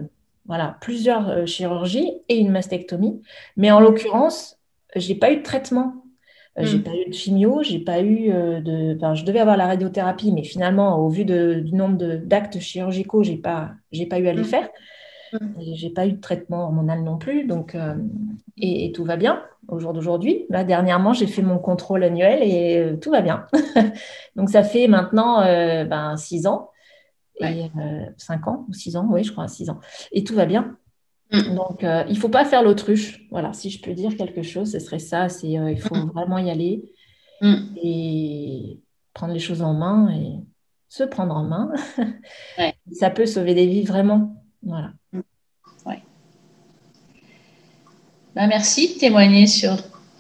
voilà, 0.46 0.76
plusieurs 0.80 1.28
euh, 1.28 1.46
chirurgies 1.46 2.12
et 2.28 2.36
une 2.36 2.50
mastectomie. 2.50 3.20
Mais 3.56 3.70
en 3.70 3.80
l'occurrence, 3.80 4.58
je 4.94 5.08
n'ai 5.08 5.18
pas 5.18 5.32
eu 5.32 5.38
de 5.38 5.42
traitement. 5.42 5.94
Je 6.58 6.64
J'ai 6.64 6.78
hmm. 6.78 6.82
pas 6.84 6.94
eu 6.94 7.08
de 7.10 7.14
chimio, 7.14 7.62
j'ai 7.62 7.80
pas 7.80 8.00
eu 8.00 8.30
de. 8.30 8.96
Enfin, 8.96 9.14
je 9.14 9.26
devais 9.26 9.40
avoir 9.40 9.58
la 9.58 9.66
radiothérapie, 9.66 10.32
mais 10.32 10.42
finalement, 10.42 10.98
au 10.98 11.10
vu 11.10 11.26
du 11.26 11.74
nombre 11.74 11.98
d'actes 12.16 12.60
chirurgicaux, 12.60 13.22
j'ai 13.22 13.36
pas, 13.36 13.72
j'ai 13.92 14.06
pas 14.06 14.18
eu 14.18 14.26
à 14.26 14.32
les 14.32 14.40
hmm. 14.40 14.46
faire. 14.46 14.68
Je 15.32 15.36
hmm. 15.36 15.54
J'ai 15.74 15.90
pas 15.90 16.06
eu 16.06 16.12
de 16.12 16.20
traitement 16.20 16.62
hormonal 16.64 17.02
non 17.02 17.18
plus, 17.18 17.44
donc 17.44 17.76
et, 18.56 18.90
tout 18.92 19.04
va 19.04 19.18
bien 19.18 19.42
au 19.68 19.78
jour 19.78 19.92
d'aujourd'hui. 19.92 20.46
Là, 20.48 20.64
dernièrement, 20.64 21.12
j'ai 21.12 21.26
fait 21.26 21.42
mon 21.42 21.58
contrôle 21.58 22.02
annuel 22.02 22.38
et 22.42 22.98
tout 23.02 23.10
va 23.10 23.20
bien. 23.20 23.44
donc, 24.36 24.48
ça 24.48 24.62
fait 24.62 24.88
maintenant 24.88 25.42
ben, 25.42 26.16
six 26.16 26.46
ans 26.46 26.70
et 27.40 27.70
5 28.16 28.40
euh, 28.46 28.51
ans 28.51 28.66
ou 28.68 28.72
6 28.72 28.96
ans, 28.96 29.07
oui, 29.11 29.25
je 29.25 29.33
crois, 29.33 29.49
6 29.49 29.70
ans. 29.70 29.81
Et 30.12 30.25
tout 30.25 30.35
va 30.35 30.46
bien. 30.46 30.77
Mm. 31.33 31.55
Donc, 31.55 31.85
euh, 31.85 32.05
il 32.09 32.14
ne 32.14 32.18
faut 32.18 32.29
pas 32.29 32.44
faire 32.44 32.62
l'autruche. 32.62 33.27
Voilà, 33.31 33.53
si 33.53 33.70
je 33.70 33.81
peux 33.81 33.92
dire 33.92 34.16
quelque 34.16 34.42
chose, 34.42 34.72
ce 34.72 34.79
serait 34.79 34.99
ça. 34.99 35.29
C'est 35.29 35.59
euh, 35.59 35.70
il 35.70 35.81
faut 35.81 35.94
mm. 35.94 36.11
vraiment 36.14 36.38
y 36.38 36.51
aller 36.51 36.85
mm. 37.42 37.57
et 37.83 38.81
prendre 39.12 39.35
les 39.35 39.40
choses 39.40 39.62
en 39.62 39.75
main 39.75 40.11
et 40.14 40.40
se 40.88 41.05
prendre 41.05 41.35
en 41.35 41.44
main. 41.44 41.72
ça 42.92 43.11
peut 43.11 43.27
sauver 43.27 43.55
des 43.55 43.66
vies 43.66 43.85
vraiment. 43.85 44.42
Voilà. 44.62 44.92
Ben, 48.35 48.49
merci 48.49 48.92
de 48.92 48.99
témoigner 48.99 49.46
sur 49.46 49.79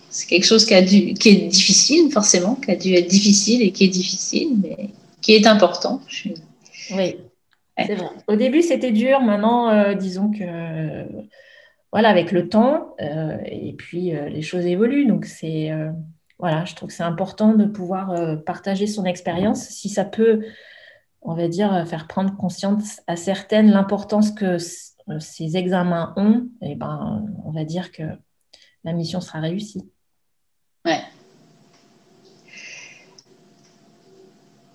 c'est 0.08 0.26
quelque 0.26 0.46
chose 0.46 0.64
qui, 0.64 0.72
a 0.72 0.80
dû, 0.80 1.12
qui 1.12 1.28
est 1.28 1.48
difficile, 1.48 2.10
forcément, 2.10 2.54
qui 2.54 2.70
a 2.70 2.76
dû 2.76 2.94
être 2.94 3.08
difficile 3.08 3.60
et 3.60 3.70
qui 3.70 3.84
est 3.84 3.88
difficile, 3.88 4.56
mais 4.62 4.88
qui 5.20 5.34
est 5.34 5.46
important. 5.46 6.00
Je 6.08 6.14
suis 6.14 6.34
oui, 6.90 7.18
c'est 7.78 7.94
vrai. 7.94 8.08
Au 8.26 8.36
début, 8.36 8.62
c'était 8.62 8.92
dur. 8.92 9.20
Maintenant, 9.20 9.68
euh, 9.70 9.94
disons 9.94 10.30
que, 10.30 11.06
voilà, 11.92 12.08
avec 12.08 12.32
le 12.32 12.48
temps, 12.48 12.94
euh, 13.00 13.38
et 13.44 13.74
puis 13.74 14.14
euh, 14.14 14.28
les 14.28 14.42
choses 14.42 14.66
évoluent. 14.66 15.06
Donc, 15.06 15.24
c'est, 15.24 15.70
voilà, 16.38 16.64
je 16.64 16.74
trouve 16.74 16.88
que 16.88 16.94
c'est 16.94 17.02
important 17.02 17.54
de 17.54 17.64
pouvoir 17.64 18.42
partager 18.44 18.86
son 18.86 19.04
expérience. 19.04 19.68
Si 19.68 19.88
ça 19.88 20.04
peut, 20.04 20.44
on 21.22 21.34
va 21.34 21.48
dire, 21.48 21.86
faire 21.86 22.06
prendre 22.06 22.36
conscience 22.36 23.00
à 23.06 23.16
certaines 23.16 23.70
l'importance 23.70 24.30
que 24.30 24.58
ces 24.58 25.56
examens 25.56 26.12
ont, 26.16 26.48
et 26.62 26.72
eh 26.72 26.74
ben, 26.74 27.24
on 27.44 27.52
va 27.52 27.64
dire 27.64 27.92
que 27.92 28.02
la 28.84 28.92
mission 28.92 29.20
sera 29.20 29.40
réussie. 29.40 29.90
Ouais. 30.84 31.00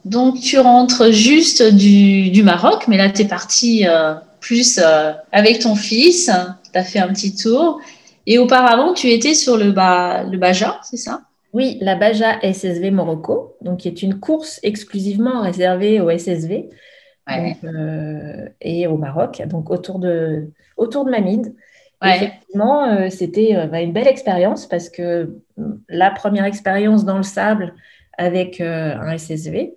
Donc, 0.06 0.40
tu 0.40 0.58
rentres 0.60 1.12
juste 1.12 1.62
du, 1.62 2.42
Maroc, 2.44 2.88
mais 2.88 2.98
là, 2.98 3.10
tu 3.10 3.22
es 3.22 3.26
parti 3.26 3.88
euh, 3.88 4.16
plus 4.40 4.80
euh, 4.80 5.12
avec 5.32 5.60
ton 5.60 5.76
fils. 5.76 6.32
Tu 6.74 6.80
as 6.80 6.84
fait 6.84 7.00
un 7.00 7.10
petit 7.10 7.36
tour. 7.36 7.80
Et 8.26 8.38
auparavant, 8.40 8.94
tu 8.94 9.10
étais 9.10 9.34
sur 9.34 9.58
le, 9.58 9.66
le 9.66 10.38
Baja, 10.38 10.80
c'est 10.84 10.98
ça? 10.98 11.22
Oui, 11.54 11.78
la 11.82 11.96
Baja 11.96 12.40
SSV 12.42 12.92
Morocco, 12.92 13.58
donc 13.62 13.80
qui 13.80 13.88
est 13.90 14.02
une 14.02 14.20
course 14.20 14.60
exclusivement 14.64 15.42
réservée 15.42 16.00
au 16.00 16.10
SSV 16.10 16.70
euh, 17.30 18.50
et 18.62 18.88
au 18.88 18.98
Maroc, 18.98 19.42
donc 19.48 19.70
autour 19.70 20.00
de, 20.00 20.48
autour 20.78 21.04
de 21.06 21.12
Mamid. 21.12 21.54
Effectivement, 22.04 23.10
c'était 23.12 23.68
bah, 23.68 23.82
une 23.82 23.92
belle 23.92 24.08
expérience 24.08 24.66
parce 24.66 24.90
que 24.90 25.36
la 25.88 26.10
première 26.10 26.46
expérience 26.46 27.06
dans 27.06 27.18
le 27.18 27.24
sable 27.24 27.76
avec 28.18 28.60
un 28.60 29.18
SSV, 29.18 29.76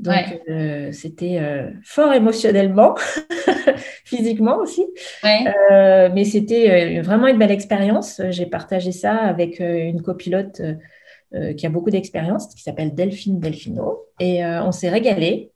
donc, 0.00 0.40
euh, 0.48 0.90
c'était 0.92 1.38
euh, 1.38 1.70
fort 1.84 2.12
émotionnellement, 2.12 2.96
physiquement 4.04 4.58
aussi. 4.58 4.84
Euh, 5.24 6.10
mais 6.12 6.24
c'était 6.24 7.00
vraiment 7.00 7.28
une 7.28 7.38
belle 7.38 7.52
expérience. 7.52 8.20
J'ai 8.30 8.46
partagé 8.46 8.92
ça 8.92 9.14
avec 9.14 9.60
une 9.60 10.02
copilote 10.02 10.60
qui 11.56 11.66
a 11.66 11.68
beaucoup 11.68 11.90
d'expérience, 11.90 12.46
qui 12.54 12.62
s'appelle 12.62 12.94
Delphine 12.94 13.40
Delfino. 13.40 14.04
Et 14.20 14.44
on 14.44 14.72
s'est 14.72 14.90
régalé. 14.90 15.50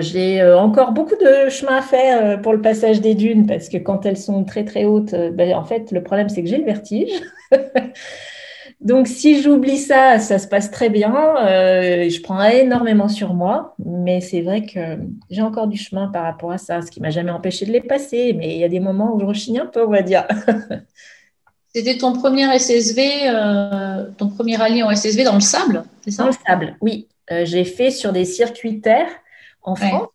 J'ai 0.00 0.44
encore 0.44 0.92
beaucoup 0.92 1.16
de 1.16 1.48
chemin 1.48 1.78
à 1.78 1.82
faire 1.82 2.40
pour 2.42 2.52
le 2.52 2.60
passage 2.60 3.00
des 3.00 3.14
dunes 3.14 3.46
parce 3.46 3.68
que 3.68 3.78
quand 3.78 4.06
elles 4.06 4.18
sont 4.18 4.44
très 4.44 4.64
très 4.64 4.84
hautes, 4.84 5.14
ben, 5.32 5.54
en 5.54 5.64
fait, 5.64 5.90
le 5.92 6.02
problème 6.02 6.28
c'est 6.28 6.42
que 6.42 6.48
j'ai 6.48 6.58
le 6.58 6.64
vertige. 6.64 7.10
Donc, 8.82 9.06
si 9.06 9.40
j'oublie 9.40 9.78
ça, 9.78 10.18
ça 10.18 10.40
se 10.40 10.48
passe 10.48 10.70
très 10.72 10.90
bien. 10.90 11.14
Euh, 11.14 12.08
je 12.08 12.20
prends 12.20 12.42
énormément 12.42 13.08
sur 13.08 13.32
moi, 13.32 13.76
mais 13.84 14.20
c'est 14.20 14.42
vrai 14.42 14.66
que 14.66 14.98
j'ai 15.30 15.42
encore 15.42 15.68
du 15.68 15.78
chemin 15.78 16.08
par 16.08 16.24
rapport 16.24 16.50
à 16.50 16.58
ça, 16.58 16.82
ce 16.82 16.90
qui 16.90 17.00
m'a 17.00 17.10
jamais 17.10 17.30
empêché 17.30 17.64
de 17.64 17.70
les 17.70 17.80
passer. 17.80 18.32
Mais 18.32 18.54
il 18.54 18.58
y 18.58 18.64
a 18.64 18.68
des 18.68 18.80
moments 18.80 19.14
où 19.14 19.20
je 19.20 19.24
rechigne 19.24 19.60
un 19.60 19.66
peu, 19.66 19.86
on 19.86 19.90
va 19.90 20.02
dire. 20.02 20.26
C'était 21.74 21.96
ton 21.96 22.12
premier 22.12 22.58
SSV, 22.58 23.28
euh, 23.28 24.06
ton 24.18 24.28
premier 24.28 24.56
rallye 24.56 24.82
en 24.82 24.90
SSV 24.94 25.24
dans 25.24 25.34
le 25.34 25.40
sable, 25.40 25.84
c'est 26.04 26.10
ça? 26.10 26.24
Dans 26.24 26.28
le 26.28 26.34
sable, 26.46 26.76
oui. 26.82 27.08
j'ai 27.30 27.64
fait 27.64 27.90
sur 27.90 28.12
des 28.12 28.26
circuits 28.26 28.82
terre 28.82 29.08
en 29.62 29.74
France 29.74 30.08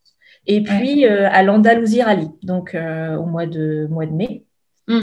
et 0.46 0.62
puis 0.62 1.04
à 1.06 1.42
l'Andalousie 1.42 2.04
Rally, 2.04 2.30
donc 2.44 2.76
au 2.76 3.26
mois 3.26 3.48
de, 3.48 3.88
mois 3.90 4.06
de 4.06 4.12
mai. 4.12 4.44
Mm. 4.88 5.00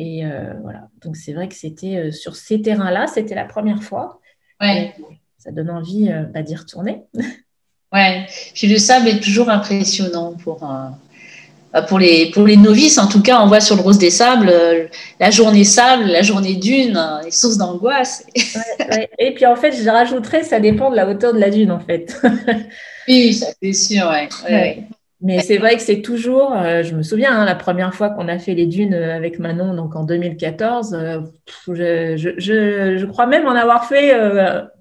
Et 0.00 0.22
voilà, 0.62 0.88
donc 1.02 1.16
c'est 1.16 1.32
vrai 1.32 1.48
que 1.48 1.56
c'était 1.56 2.12
sur 2.12 2.36
ces 2.36 2.62
terrains-là, 2.62 3.08
c'était 3.08 3.34
la 3.34 3.44
première 3.44 3.82
fois. 3.82 4.20
Ouais. 4.60 4.94
ça 5.38 5.50
donne 5.50 5.70
envie 5.70 6.08
bah, 6.32 6.42
d'y 6.42 6.54
retourner. 6.54 7.02
Ouais, 7.92 8.26
puis 8.54 8.66
le 8.66 8.78
sable 8.78 9.08
est 9.08 9.20
toujours 9.20 9.48
impressionnant 9.48 10.34
pour, 10.44 10.62
euh, 10.62 11.82
pour, 11.82 11.98
les, 11.98 12.30
pour 12.30 12.46
les 12.46 12.58
novices. 12.58 12.98
En 12.98 13.08
tout 13.08 13.22
cas, 13.22 13.40
on 13.40 13.46
voit 13.46 13.60
sur 13.60 13.76
le 13.76 13.82
Rose 13.82 13.96
des 13.96 14.10
Sables 14.10 14.50
euh, 14.50 14.86
la 15.18 15.30
journée 15.30 15.64
sable, 15.64 16.04
la 16.04 16.20
journée 16.20 16.56
dune, 16.56 16.98
euh, 16.98 17.22
les 17.24 17.30
sources 17.30 17.56
d'angoisse. 17.56 18.26
Et 19.18 19.32
puis 19.34 19.46
en 19.46 19.56
fait, 19.56 19.72
je 19.72 19.88
rajouterais, 19.88 20.42
ça 20.42 20.60
dépend 20.60 20.90
de 20.90 20.96
la 20.96 21.08
hauteur 21.08 21.32
de 21.32 21.38
la 21.38 21.48
dune 21.48 21.70
en 21.70 21.80
fait. 21.80 22.14
oui, 23.08 23.32
ça 23.32 23.46
c'est 23.62 23.72
sûr, 23.72 24.06
ouais. 24.50 24.86
Mais 25.20 25.40
c'est 25.40 25.58
vrai 25.58 25.74
que 25.74 25.82
c'est 25.82 26.00
toujours, 26.00 26.52
je 26.54 26.94
me 26.94 27.02
souviens, 27.02 27.40
hein, 27.40 27.44
la 27.44 27.56
première 27.56 27.92
fois 27.92 28.10
qu'on 28.10 28.28
a 28.28 28.38
fait 28.38 28.54
les 28.54 28.66
dunes 28.66 28.94
avec 28.94 29.40
Manon, 29.40 29.74
donc 29.74 29.96
en 29.96 30.04
2014, 30.04 30.96
je, 31.66 32.16
je, 32.16 32.96
je, 32.96 33.04
crois 33.06 33.26
même 33.26 33.46
en 33.46 33.56
avoir 33.56 33.86
fait, 33.86 34.12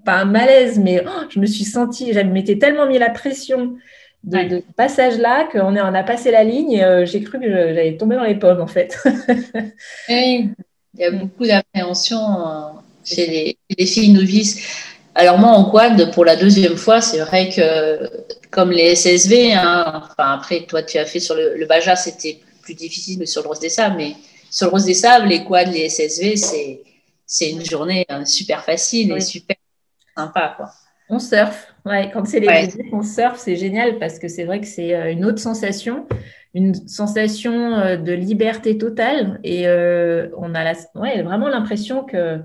pas 0.05 0.13
un 0.13 0.25
malaise, 0.25 0.77
mais 0.77 1.03
oh, 1.07 1.25
je 1.29 1.39
me 1.39 1.47
suis 1.47 1.63
sentie, 1.63 2.13
je 2.13 2.19
m'étais 2.19 2.59
tellement 2.59 2.85
mis 2.85 2.99
la 2.99 3.09
pression 3.09 3.77
de, 4.23 4.61
ce 4.67 4.73
passage-là 4.75 5.47
qu'on 5.51 5.75
on 5.75 5.93
a 5.93 6.03
passé 6.03 6.31
la 6.31 6.43
ligne 6.43 6.71
et 6.73 6.83
euh, 6.83 7.05
j'ai 7.05 7.21
cru 7.21 7.39
que 7.39 7.49
j'allais 7.49 7.97
tomber 7.97 8.15
dans 8.15 8.23
les 8.23 8.35
pommes, 8.35 8.61
en 8.61 8.67
fait. 8.67 8.97
oui, 10.09 10.49
il 10.93 10.99
y 10.99 11.03
a 11.03 11.11
beaucoup 11.11 11.45
d'appréhension 11.45 12.17
euh, 12.17 12.61
chez 13.05 13.57
les, 13.77 13.85
filles 13.85 14.13
novices. 14.13 14.85
Alors 15.15 15.37
moi, 15.37 15.51
en 15.51 15.69
quad, 15.69 16.11
pour 16.13 16.25
la 16.25 16.35
deuxième 16.35 16.75
fois, 16.75 17.01
c'est 17.01 17.19
vrai 17.19 17.49
que 17.49 17.99
comme 18.51 18.71
les 18.71 18.95
SSV, 18.95 19.53
hein, 19.53 20.03
enfin 20.03 20.33
après, 20.33 20.65
toi, 20.65 20.83
tu 20.83 20.97
as 20.97 21.05
fait 21.05 21.19
sur 21.19 21.35
le, 21.35 21.65
Baja, 21.65 21.95
c'était 21.95 22.39
plus 22.61 22.73
difficile, 22.73 23.19
mais 23.19 23.25
sur 23.25 23.41
le 23.41 23.47
Rose 23.47 23.59
des 23.59 23.69
Sables, 23.69 23.97
mais 23.97 24.15
sur 24.49 24.67
le 24.67 24.71
Rose 24.71 24.85
des 24.85 24.93
Sables, 24.93 25.27
les 25.27 25.43
quads, 25.43 25.65
les 25.65 25.89
SSV, 25.89 26.35
c'est 26.35 26.81
c'est 27.29 27.51
une 27.51 27.65
journée 27.65 28.05
euh, 28.09 28.23
super 28.23 28.63
facile 28.63 29.11
et 29.11 29.19
super 29.19 29.57
sympa, 30.15 30.53
quoi. 30.55 30.71
On 31.09 31.19
surfe, 31.19 31.73
ouais, 31.85 32.11
quand 32.11 32.25
c'est 32.25 32.41
les 32.41 32.47
ouais. 32.47 32.69
on 32.91 33.01
surfe, 33.01 33.37
c'est 33.37 33.55
génial 33.55 33.97
parce 33.97 34.19
que 34.19 34.27
c'est 34.27 34.43
vrai 34.43 34.59
que 34.59 34.67
c'est 34.67 34.93
euh, 34.93 35.11
une 35.11 35.23
autre 35.23 35.39
sensation, 35.39 36.05
une 36.53 36.73
sensation 36.87 37.75
euh, 37.75 37.95
de 37.95 38.11
liberté 38.11 38.77
totale 38.77 39.39
et 39.43 39.67
euh, 39.67 40.27
on 40.37 40.53
a 40.53 40.65
la, 40.65 40.73
ouais, 40.95 41.21
vraiment 41.21 41.47
l'impression 41.47 42.03
que 42.03 42.41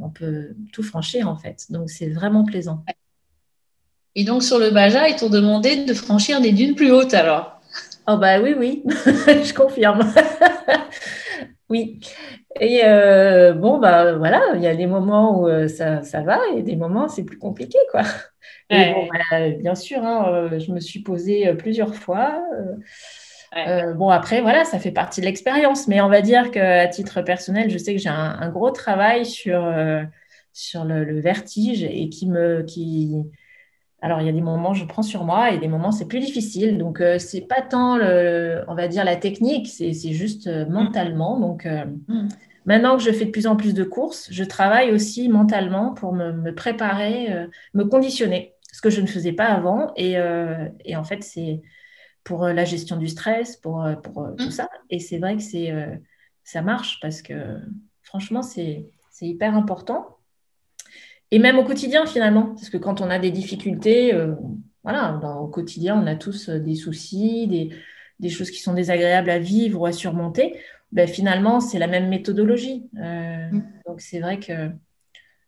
on 0.00 0.08
peut 0.08 0.54
tout 0.72 0.82
franchir 0.82 1.28
en 1.28 1.36
fait. 1.36 1.66
Donc 1.68 1.90
c'est 1.90 2.08
vraiment 2.08 2.44
plaisant. 2.44 2.82
Et 4.16 4.24
donc 4.24 4.42
sur 4.42 4.58
le 4.58 4.70
Baja, 4.70 5.08
ils 5.08 5.16
t'ont 5.16 5.30
demandé 5.30 5.84
de 5.84 5.94
franchir 5.94 6.40
des 6.40 6.52
dunes 6.52 6.74
plus 6.74 6.90
hautes 6.90 7.14
alors 7.14 7.60
Oh 8.08 8.16
bah 8.16 8.40
oui, 8.40 8.54
oui, 8.58 8.82
je 8.88 9.54
confirme. 9.54 10.12
oui. 11.68 12.00
Et 12.58 12.80
euh, 12.84 13.52
bon, 13.52 13.78
bah 13.78 14.14
voilà, 14.14 14.42
il 14.56 14.62
y 14.62 14.66
a 14.66 14.74
des 14.74 14.86
moments 14.86 15.40
où 15.40 15.48
euh, 15.48 15.68
ça, 15.68 16.02
ça, 16.02 16.22
va 16.22 16.40
et 16.56 16.62
des 16.62 16.74
moments 16.74 17.08
c'est 17.08 17.24
plus 17.24 17.38
compliqué, 17.38 17.78
quoi. 17.92 18.02
bon, 18.70 19.08
bah, 19.30 19.50
bien 19.50 19.76
sûr, 19.76 20.02
hein, 20.04 20.26
euh, 20.28 20.58
je 20.58 20.72
me 20.72 20.80
suis 20.80 21.00
posée 21.00 21.54
plusieurs 21.54 21.94
fois. 21.94 22.42
bon, 23.94 24.08
après, 24.08 24.40
voilà, 24.40 24.64
ça 24.64 24.80
fait 24.80 24.90
partie 24.90 25.20
de 25.20 25.26
l'expérience, 25.26 25.86
mais 25.86 26.00
on 26.00 26.08
va 26.08 26.22
dire 26.22 26.50
qu'à 26.50 26.88
titre 26.88 27.22
personnel, 27.22 27.70
je 27.70 27.78
sais 27.78 27.94
que 27.94 28.00
j'ai 28.00 28.08
un, 28.08 28.48
gros 28.48 28.70
travail 28.72 29.24
sur, 29.24 29.72
sur 30.52 30.84
le, 30.84 31.20
vertige 31.20 31.84
et 31.84 32.08
qui 32.08 32.26
me. 32.26 32.62
Qui... 32.62 33.14
Alors, 34.02 34.20
il 34.20 34.26
y 34.26 34.30
a 34.30 34.32
des 34.32 34.40
moments, 34.40 34.72
je 34.72 34.84
prends 34.84 35.02
sur 35.02 35.24
moi 35.24 35.50
et 35.50 35.58
des 35.58 35.68
moments, 35.68 35.92
c'est 35.92 36.08
plus 36.08 36.20
difficile. 36.20 36.78
Donc, 36.78 37.02
c'est 37.18 37.42
pas 37.42 37.60
tant, 37.60 37.96
le, 37.96 38.64
on 38.68 38.74
va 38.74 38.88
dire, 38.88 39.04
la 39.04 39.16
technique, 39.16 39.68
c'est 39.68 40.12
juste 40.12 40.48
mentalement. 40.68 41.38
Donc, 41.38 41.66
mm. 41.66 42.28
Maintenant 42.66 42.96
que 42.96 43.02
je 43.02 43.10
fais 43.10 43.24
de 43.24 43.30
plus 43.30 43.46
en 43.46 43.56
plus 43.56 43.74
de 43.74 43.84
courses, 43.84 44.28
je 44.30 44.44
travaille 44.44 44.92
aussi 44.92 45.28
mentalement 45.28 45.94
pour 45.94 46.12
me, 46.12 46.54
préparer, 46.54 47.32
euh, 47.32 47.46
me 47.74 47.84
conditionner, 47.84 48.54
ce 48.72 48.80
que 48.80 48.90
je 48.90 49.00
ne 49.00 49.06
faisais 49.06 49.32
pas 49.32 49.46
avant. 49.46 49.92
Et, 49.96 50.18
euh, 50.18 50.68
en 50.94 51.04
fait, 51.04 51.22
c'est 51.24 51.62
pour 52.22 52.44
euh, 52.44 52.52
la 52.52 52.64
gestion 52.64 52.96
du 52.96 53.08
stress, 53.08 53.56
pour, 53.56 53.84
pour 54.02 54.28
tout 54.36 54.50
ça. 54.50 54.68
Et 54.90 54.98
c'est 54.98 55.18
vrai 55.18 55.36
que 55.36 55.42
c'est, 55.42 55.72
ça 56.44 56.62
marche 56.62 57.00
parce 57.00 57.22
que 57.22 57.58
franchement, 58.02 58.42
c'est, 58.42 58.86
hyper 59.22 59.54
important. 59.54 60.16
Et 61.30 61.38
même 61.38 61.58
au 61.58 61.64
quotidien, 61.64 62.06
finalement, 62.06 62.54
parce 62.54 62.70
que 62.70 62.76
quand 62.76 63.00
on 63.00 63.10
a 63.10 63.18
des 63.18 63.30
difficultés, 63.30 64.12
voilà, 64.82 65.20
au 65.40 65.46
quotidien, 65.46 66.00
on 66.02 66.06
a 66.06 66.16
tous 66.16 66.48
des 66.48 66.74
soucis, 66.74 67.46
des, 67.46 67.70
des 68.18 68.28
choses 68.28 68.50
qui 68.50 68.60
sont 68.60 68.74
désagréables 68.74 69.30
à 69.30 69.38
vivre 69.38 69.80
ou 69.80 69.86
à 69.86 69.92
surmonter 69.92 70.56
ben, 70.92 71.06
finalement, 71.06 71.60
c'est 71.60 71.78
la 71.78 71.86
même 71.86 72.08
méthodologie. 72.08 72.88
Euh, 72.98 73.48
mm. 73.50 73.62
Donc, 73.86 74.00
c'est 74.00 74.20
vrai 74.20 74.38
que 74.38 74.70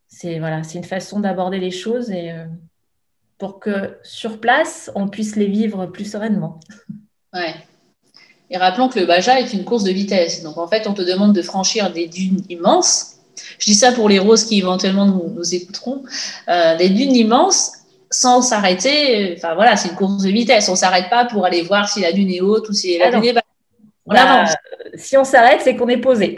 c'est 0.08 0.38
voilà, 0.38 0.62
une 0.74 0.84
façon 0.84 1.20
d'aborder 1.20 1.58
les 1.58 1.70
choses 1.70 2.10
et 2.10 2.30
euh, 2.30 2.44
pour 3.38 3.58
que 3.58 3.96
sur 4.02 4.40
place, 4.40 4.90
on 4.94 5.08
puisse 5.08 5.36
les 5.36 5.46
vivre 5.46 5.86
plus 5.86 6.04
sereinement. 6.04 6.60
Ouais. 7.32 7.54
Et 8.50 8.58
rappelons 8.58 8.88
que 8.88 9.00
le 9.00 9.06
Baja 9.06 9.40
est 9.40 9.52
une 9.52 9.64
course 9.64 9.84
de 9.84 9.90
vitesse. 9.90 10.42
Donc, 10.42 10.58
en 10.58 10.68
fait, 10.68 10.86
on 10.86 10.94
te 10.94 11.02
demande 11.02 11.34
de 11.34 11.42
franchir 11.42 11.92
des 11.92 12.06
dunes 12.06 12.42
immenses. 12.48 13.11
Je 13.58 13.66
dis 13.66 13.74
ça 13.74 13.92
pour 13.92 14.08
les 14.08 14.18
roses 14.18 14.44
qui 14.44 14.58
éventuellement 14.58 15.06
nous, 15.06 15.54
écouteront. 15.54 16.02
Euh, 16.48 16.76
des 16.76 16.90
dunes 16.90 17.14
immenses 17.14 17.72
sans 18.10 18.42
s'arrêter. 18.42 19.34
Enfin, 19.36 19.54
voilà, 19.54 19.76
c'est 19.76 19.88
une 19.88 19.94
course 19.94 20.22
de 20.22 20.30
vitesse. 20.30 20.68
On 20.68 20.72
ne 20.72 20.76
s'arrête 20.76 21.08
pas 21.10 21.24
pour 21.24 21.44
aller 21.44 21.62
voir 21.62 21.88
si 21.88 22.00
la 22.00 22.12
dune 22.12 22.30
est 22.30 22.40
haute 22.40 22.68
ou 22.68 22.72
si 22.72 22.98
la 22.98 23.06
ah 23.06 23.10
dune 23.10 23.24
est 23.24 23.32
basse. 23.32 23.42
On 24.04 24.14
bah, 24.14 24.46
si 24.94 25.16
on 25.16 25.24
s'arrête, 25.24 25.60
c'est 25.62 25.76
qu'on 25.76 25.88
est 25.88 26.00
posé. 26.00 26.34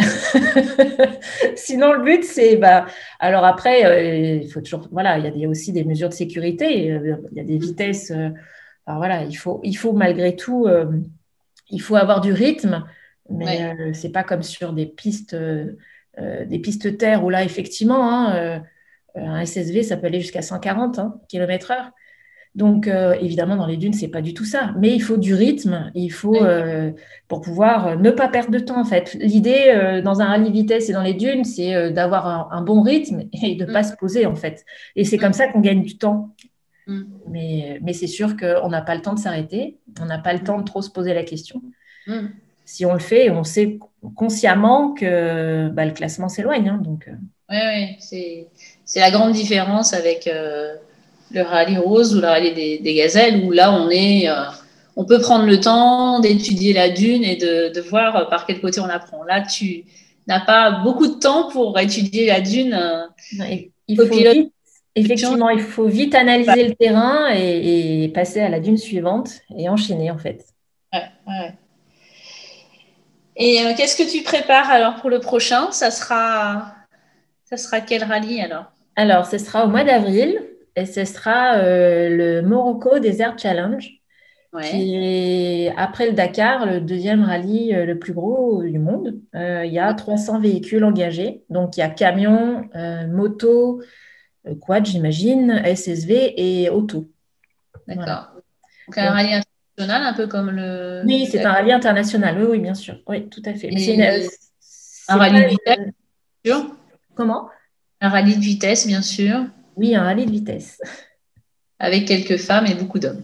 Sinon, 1.57 1.95
le 1.95 2.05
but, 2.05 2.25
c'est. 2.25 2.57
Bah, 2.57 2.87
alors 3.19 3.45
après, 3.45 3.85
euh, 3.87 4.41
il 4.43 4.51
faut 4.51 4.61
toujours. 4.61 4.89
Voilà, 4.93 5.19
il 5.19 5.39
y 5.39 5.45
a 5.47 5.49
aussi 5.49 5.73
des 5.73 5.85
mesures 5.85 6.11
de 6.11 6.15
sécurité. 6.15 6.93
Euh, 6.93 7.17
il 7.33 7.39
y 7.39 7.41
a 7.41 7.45
des 7.45 7.57
vitesses. 7.57 8.11
Euh, 8.11 8.29
alors 8.87 8.99
voilà, 8.99 9.25
il 9.25 9.35
faut, 9.35 9.61
il 9.63 9.75
faut 9.75 9.93
malgré 9.93 10.37
tout. 10.37 10.69
il 11.71 11.81
faut 11.81 11.97
avoir 11.97 12.21
du 12.21 12.33
rythme, 12.33 12.85
mais 13.31 13.75
ce 13.79 13.99
c'est 13.99 14.11
pas 14.11 14.25
comme 14.25 14.43
sur 14.43 14.75
des 14.75 14.85
pistes, 14.85 15.35
des 16.19 16.59
pistes 16.59 16.97
terre 16.97 17.25
où 17.25 17.31
là, 17.31 17.45
effectivement, 17.45 18.09
hein, 18.09 18.63
un 19.15 19.45
SSV, 19.45 19.83
ça 19.83 19.97
peut 19.97 20.07
aller 20.07 20.21
jusqu'à 20.21 20.43
140 20.43 20.99
hein, 20.99 21.21
km/h. 21.29 21.91
Donc, 22.55 22.87
euh, 22.87 23.15
évidemment, 23.21 23.57
dans 23.57 23.67
les 23.67 23.77
dunes, 23.77 23.95
c'est 23.95 24.09
pas 24.09 24.23
du 24.23 24.33
tout 24.33 24.45
ça. 24.45 24.75
Mais 24.79 24.95
il 24.95 25.01
faut 25.01 25.17
du 25.17 25.35
rythme, 25.35 25.91
il 25.95 26.11
faut 26.11 26.37
euh, 26.37 26.93
pour 27.27 27.41
pouvoir 27.41 27.89
euh, 27.89 27.97
ne 27.97 28.11
pas 28.13 28.29
perdre 28.29 28.53
de 28.53 28.61
temps. 28.61 28.81
En 28.81 28.85
fait, 28.85 29.15
l'idée 29.15 30.01
dans 30.05 30.21
un 30.21 30.27
rallye 30.27 30.53
vitesse 30.53 30.89
et 30.89 30.93
dans 30.93 31.03
les 31.03 31.15
dunes, 31.15 31.45
c'est 31.45 31.91
d'avoir 31.91 32.53
un, 32.53 32.63
bon 32.63 32.83
rythme 32.83 33.25
et 33.43 33.57
de 33.57 33.65
ne 33.65 33.73
pas 33.73 33.81
mm. 33.81 33.85
se 33.85 33.97
poser 33.97 34.27
en 34.27 34.37
fait. 34.37 34.65
Et 34.95 35.05
c'est 35.05 35.19
comme 35.19 35.31
mm. 35.31 35.35
ça 35.35 35.49
qu'on 35.49 35.61
gagne 35.61 35.83
du 35.83 35.99
temps. 35.99 36.35
Mm. 36.87 37.03
Mais, 37.29 37.81
mais 37.83 37.93
c'est 37.93 38.07
sûr 38.07 38.37
qu'on 38.37 38.69
n'a 38.69 38.83
pas 38.83 38.95
le 38.95 39.01
temps 39.01 39.15
de 39.15 39.19
s'arrêter, 39.19 39.79
on 40.01 40.05
n'a 40.05 40.19
pas 40.19 40.33
le 40.33 40.41
temps 40.41 40.59
de 40.59 40.65
trop 40.65 40.83
se 40.83 40.91
poser 40.91 41.13
la 41.13 41.25
question. 41.25 41.61
Si 42.65 42.87
on 42.87 42.93
le 42.93 42.99
fait, 42.99 43.31
on 43.31 43.45
sait 43.45 43.79
consciemment 44.17 44.95
que 44.95 45.69
bah, 45.69 45.85
le 45.85 45.93
classement 45.93 46.29
s'éloigne. 46.29 46.69
Hein, 46.69 46.81
donc. 46.83 47.09
Oui, 47.51 47.59
oui, 48.01 48.47
c'est 48.85 49.01
la 49.01 49.11
grande 49.11 49.33
différence 49.33 49.93
avec 49.93 50.29
le 51.35 51.43
rallye 51.43 51.77
rose 51.77 52.15
ou 52.17 52.21
le 52.21 52.27
rallye 52.27 52.81
des, 52.81 52.95
gazelles, 52.95 53.45
où 53.45 53.51
là, 53.51 53.73
on 53.73 53.91
est, 53.91 54.29
euh, 54.29 54.45
on 54.97 55.05
peut 55.05 55.21
prendre 55.21 55.47
le 55.47 55.61
temps 55.61 56.21
d'étudier 56.21 56.73
la 56.73 56.89
dune 56.89 57.25
et 57.25 57.37
de, 57.37 57.81
voir 57.81 58.17
euh, 58.17 58.25
par 58.27 58.47
quel 58.47 58.61
côté 58.61 58.81
on 58.81 58.89
apprend. 58.89 59.23
Là, 59.25 59.43
tu 59.43 59.85
n'as 60.27 60.45
pas 60.45 60.83
beaucoup 60.83 61.07
de 61.07 61.19
temps 61.19 61.51
pour 61.51 61.79
étudier 61.79 62.27
la 62.27 62.41
dune. 62.41 62.75
Euh, 62.75 63.07
il 63.89 63.97
faut 63.97 64.05
vite, 64.05 64.53
effectivement, 64.95 65.51
il 65.51 65.61
faut 65.61 65.87
vite 65.87 66.15
analyser 66.15 66.69
le 66.69 66.75
terrain 66.75 67.29
et, 67.35 68.11
passer 68.15 68.41
à 68.41 68.49
la 68.49 68.61
dune 68.61 68.79
suivante 68.79 69.31
et 69.57 69.69
enchaîner, 69.69 70.11
en 70.11 70.19
fait. 70.19 70.47
Ouais, 70.93 71.55
Et 73.37 73.59
qu'est-ce 73.77 73.97
que 73.97 74.09
tu 74.09 74.23
prépares 74.23 74.71
alors 74.71 74.97
pour 74.97 75.11
le 75.11 75.21
prochain? 75.21 75.73
Ça 75.73 75.91
sera, 75.91 76.75
ça 77.45 77.57
sera 77.57 77.81
quel 77.81 78.05
rallye 78.05 78.41
alors? 78.41 78.73
Alors, 78.97 79.27
ce 79.27 79.39
sera 79.39 79.65
au 79.65 79.69
mois 79.69 79.85
d'avril 79.85 80.41
et 80.77 80.87
ce 80.87 81.05
sera 81.05 81.57
euh, 81.57 82.09
le 82.09 82.43
Morocco 82.43 82.99
Desert 82.99 83.39
Challenge, 83.39 83.89
qui 84.63 84.95
est, 84.95 85.75
après 85.77 86.07
le 86.07 86.13
Dakar, 86.13 86.67
le 86.67 86.81
deuxième 86.81 87.25
rallye 87.25 87.75
euh, 87.75 87.87
le 87.87 87.99
plus 87.99 88.13
gros 88.13 88.63
du 88.63 88.79
monde. 88.79 89.21
Euh, 89.35 89.65
il 89.65 89.73
y 89.73 89.81
a 89.81 89.93
300 89.93 90.41
véhicules 90.41 90.85
engagés. 90.85 91.43
Donc, 91.51 91.77
il 91.77 91.81
y 91.81 91.83
a 91.83 91.89
camions, 91.89 92.69
motos, 93.09 93.83
quad, 94.61 94.87
j'imagine, 94.87 95.63
SSV 95.65 96.35
et 96.37 96.71
auto. 96.71 97.11
D'accord. 97.89 98.31
Donc, 98.87 98.99
un 98.99 99.11
rallye 99.11 99.41
international, 99.77 100.03
un 100.07 100.15
peu 100.15 100.27
comme 100.27 100.51
le. 100.51 101.03
Oui, 101.05 101.29
c'est 101.31 101.45
un 101.45 101.53
rallye 101.53 101.73
international. 101.73 102.39
Oui, 102.39 102.47
oui, 102.51 102.59
bien 102.59 102.75
sûr. 102.75 102.97
Oui, 103.07 103.29
tout 103.29 103.43
à 103.45 103.55
fait. 103.55 103.69
un 105.09 105.17
rallye 105.17 105.43
de 105.43 105.49
vitesse, 105.49 105.79
bien 106.45 106.57
sûr. 106.57 106.77
Comment? 107.15 107.49
Un 108.01 108.09
rallye 108.09 108.37
de 108.37 108.41
vitesse, 108.41 108.87
bien 108.87 109.03
sûr. 109.03 109.47
Oui, 109.77 109.95
un 109.95 110.03
rallye 110.03 110.27
de 110.27 110.31
vitesse. 110.31 110.79
avec 111.79 112.07
quelques 112.07 112.39
femmes 112.39 112.67
et 112.67 112.75
beaucoup 112.75 112.99
d'hommes. 112.99 113.23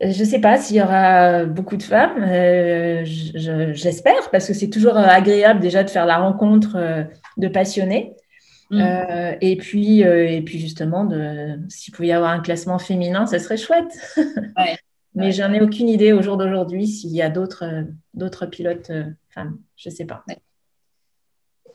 Je 0.00 0.06
ne 0.06 0.28
sais 0.28 0.40
pas 0.40 0.58
s'il 0.58 0.76
y 0.76 0.82
aura 0.82 1.44
beaucoup 1.44 1.76
de 1.76 1.82
femmes, 1.82 2.24
j'espère, 3.04 4.30
parce 4.30 4.46
que 4.46 4.54
c'est 4.54 4.70
toujours 4.70 4.96
agréable 4.96 5.58
déjà 5.58 5.82
de 5.82 5.90
faire 5.90 6.06
la 6.06 6.18
rencontre 6.18 7.06
de 7.36 7.48
passionnés. 7.48 8.14
Mm. 8.70 8.84
et, 9.40 9.56
puis, 9.56 10.02
et 10.02 10.40
puis 10.42 10.60
justement, 10.60 11.08
s'il 11.68 11.92
pouvait 11.92 12.08
y 12.08 12.12
avoir 12.12 12.30
un 12.30 12.38
classement 12.38 12.78
féminin, 12.78 13.26
ça 13.26 13.40
serait 13.40 13.56
chouette. 13.56 13.90
Ouais. 14.56 14.78
Mais 15.18 15.32
j'en 15.32 15.52
ai 15.52 15.60
aucune 15.60 15.88
idée 15.88 16.12
au 16.12 16.22
jour 16.22 16.36
d'aujourd'hui 16.36 16.86
s'il 16.86 17.10
y 17.10 17.22
a 17.22 17.28
d'autres 17.28 17.64
d'autres 18.14 18.46
pilotes 18.46 18.92
femmes. 19.30 19.58
Je 19.76 19.90
ne 19.90 19.94
sais 19.94 20.04
pas. 20.04 20.24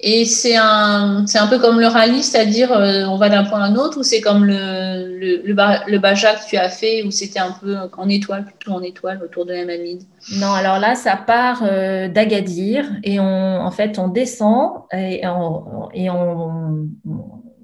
Et 0.06 0.25
c'est 0.25 0.58
un, 0.58 1.25
c'est 1.27 1.38
un 1.38 1.47
peu 1.47 1.60
comme 1.60 1.79
le 1.79 1.88
rallye, 1.88 2.23
c'est-à-dire 2.23 2.73
euh, 2.73 3.06
on 3.06 3.15
va 3.15 3.29
d'un 3.29 3.45
point 3.45 3.62
à 3.62 3.67
un 3.67 3.75
autre, 3.75 3.99
ou 3.99 4.03
c'est 4.03 4.19
comme 4.19 4.43
le, 4.43 5.17
le, 5.17 5.41
le, 5.45 5.97
Baja 5.99 6.36
que 6.36 6.45
tu 6.45 6.58
as 6.58 6.67
fait, 6.67 7.03
où 7.03 7.12
c'était 7.12 7.39
un 7.39 7.51
peu 7.51 7.77
en 7.97 8.10
étoile, 8.10 8.43
plutôt 8.43 8.71
en 8.71 8.82
étoile 8.82 9.21
autour 9.23 9.45
de 9.45 9.53
la 9.53 9.63
Mamide 9.63 10.03
Non, 10.39 10.51
alors 10.51 10.79
là, 10.79 10.95
ça 10.95 11.15
part 11.15 11.62
euh, 11.63 12.10
d'Agadir 12.10 12.86
et 13.03 13.21
on, 13.21 13.62
en 13.62 13.71
fait, 13.71 13.97
on 13.97 14.10
descend 14.10 14.82
et, 14.91 15.25
on, 15.25 15.89
et 15.93 16.10
on, 16.10 16.89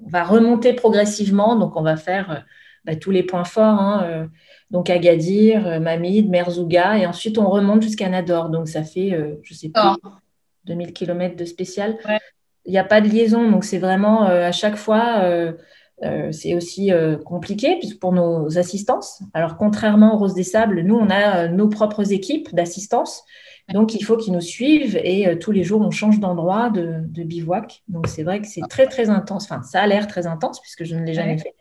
va 0.06 0.24
remonter 0.24 0.72
progressivement. 0.72 1.56
Donc, 1.56 1.76
on 1.76 1.82
va 1.82 1.96
faire 1.96 2.30
euh, 2.30 2.36
bah, 2.84 2.96
tous 2.96 3.10
les 3.10 3.22
points 3.22 3.44
forts. 3.44 3.80
Hein, 3.80 4.28
donc 4.70 4.90
Agadir, 4.90 5.80
Mamide, 5.80 6.28
Merzouga, 6.28 6.98
et 6.98 7.06
ensuite 7.06 7.38
on 7.38 7.48
remonte 7.48 7.82
jusqu'à 7.82 8.08
Nador. 8.08 8.48
Donc 8.48 8.68
ça 8.68 8.82
fait, 8.84 9.18
je 9.42 9.54
sais 9.54 9.68
pas, 9.68 9.96
2000 10.64 10.92
km 10.92 11.36
de 11.36 11.44
spécial. 11.44 11.98
Il 12.66 12.72
n'y 12.72 12.78
a 12.78 12.84
pas 12.84 13.00
de 13.00 13.08
liaison, 13.08 13.50
donc 13.50 13.64
c'est 13.64 13.78
vraiment 13.78 14.26
euh, 14.26 14.46
à 14.46 14.52
chaque 14.52 14.76
fois, 14.76 15.20
euh, 15.22 15.52
euh, 16.02 16.30
c'est 16.30 16.54
aussi 16.54 16.92
compliqué 17.24 17.78
pour 18.00 18.12
nos 18.12 18.58
assistances. 18.58 19.22
Alors, 19.34 19.56
contrairement 19.56 20.14
aux 20.14 20.18
Roses 20.18 20.34
des 20.34 20.44
Sables, 20.44 20.82
nous, 20.82 20.96
on 20.96 21.10
a 21.10 21.48
nos 21.48 21.68
propres 21.68 22.12
équipes 22.12 22.54
d'assistance. 22.54 23.24
Donc, 23.72 23.94
il 23.94 24.02
faut 24.02 24.16
qu'ils 24.16 24.32
nous 24.32 24.40
suivent 24.40 24.96
et 24.96 25.38
tous 25.38 25.52
les 25.52 25.62
jours, 25.62 25.80
on 25.80 25.90
change 25.90 26.18
d'endroit, 26.18 26.70
de, 26.70 27.22
bivouac. 27.22 27.82
Donc, 27.88 28.08
c'est 28.08 28.24
vrai 28.24 28.40
que 28.40 28.46
c'est 28.46 28.62
très, 28.68 28.86
très 28.86 29.10
intense. 29.10 29.44
Enfin, 29.44 29.62
ça 29.62 29.82
a 29.82 29.86
l'air 29.86 30.06
très 30.06 30.26
intense 30.26 30.60
puisque 30.60 30.84
je 30.84 30.96
ne 30.96 31.04
l'ai 31.04 31.14
jamais 31.14 31.38
fait. 31.38 31.54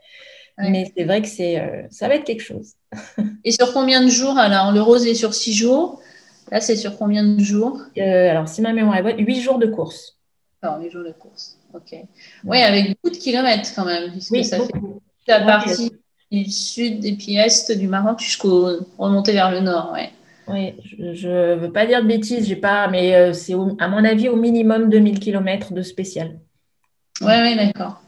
Mais 0.60 0.92
c'est 0.96 1.06
vrai 1.06 1.22
que 1.22 1.28
c'est, 1.28 1.88
ça 1.90 2.08
va 2.08 2.16
être 2.16 2.26
quelque 2.26 2.44
chose. 2.44 2.74
et 3.46 3.52
sur 3.52 3.72
combien 3.72 4.04
de 4.04 4.10
jours 4.10 4.38
Alors, 4.38 4.72
le 4.72 4.82
rose 4.82 5.08
est 5.08 5.14
sur 5.14 5.34
six 5.34 5.54
jours. 5.54 6.02
Là, 6.52 6.62
c'est 6.62 6.76
sur 6.76 6.98
combien 6.98 7.24
de 7.24 7.40
jours? 7.40 7.82
Euh, 7.98 8.32
Alors, 8.32 8.48
si 8.48 8.62
ma 8.62 8.74
mémoire 8.74 8.98
est 8.98 9.04
bonne, 9.04 9.20
8 9.20 9.42
jours 9.42 9.60
de 9.60 9.68
course. 9.68 10.18
Alors, 10.62 10.82
8 10.82 10.90
jours 10.90 11.04
de 11.04 11.12
course. 11.12 11.58
OK. 11.74 11.96
Oui, 12.46 12.62
avec 12.62 12.90
beaucoup 12.90 13.16
de 13.16 13.20
kilomètres 13.20 13.70
quand 13.76 13.86
même, 13.86 14.12
oui, 14.32 14.44
ça 14.44 14.58
fait 14.58 14.74
la 15.28 15.42
partie 15.42 15.92
du 16.32 16.46
sud 16.46 17.06
et 17.06 17.14
puis 17.14 17.36
est 17.36 17.72
du 17.78 17.88
Maroc 17.88 18.20
jusqu'au 18.20 18.80
remonter 18.98 19.34
vers 19.34 19.52
le 19.52 19.60
nord. 19.60 19.92
Ouais. 19.94 20.10
Oui, 20.48 20.74
je 21.14 21.28
ne 21.28 21.56
veux 21.56 21.72
pas 21.72 21.86
dire 21.86 22.02
de 22.02 22.08
bêtises, 22.08 22.48
j'ai 22.48 22.56
pas, 22.56 22.88
mais 22.88 23.14
euh, 23.16 23.34
c'est 23.34 23.54
à 23.54 23.88
mon 23.88 24.04
avis 24.04 24.30
au 24.30 24.36
minimum 24.36 24.90
2000 24.90 25.20
km 25.20 25.74
de 25.74 25.84
spécial. 25.84 26.40
Oui, 27.22 27.34
oui, 27.44 27.56
d'accord. 27.56 28.02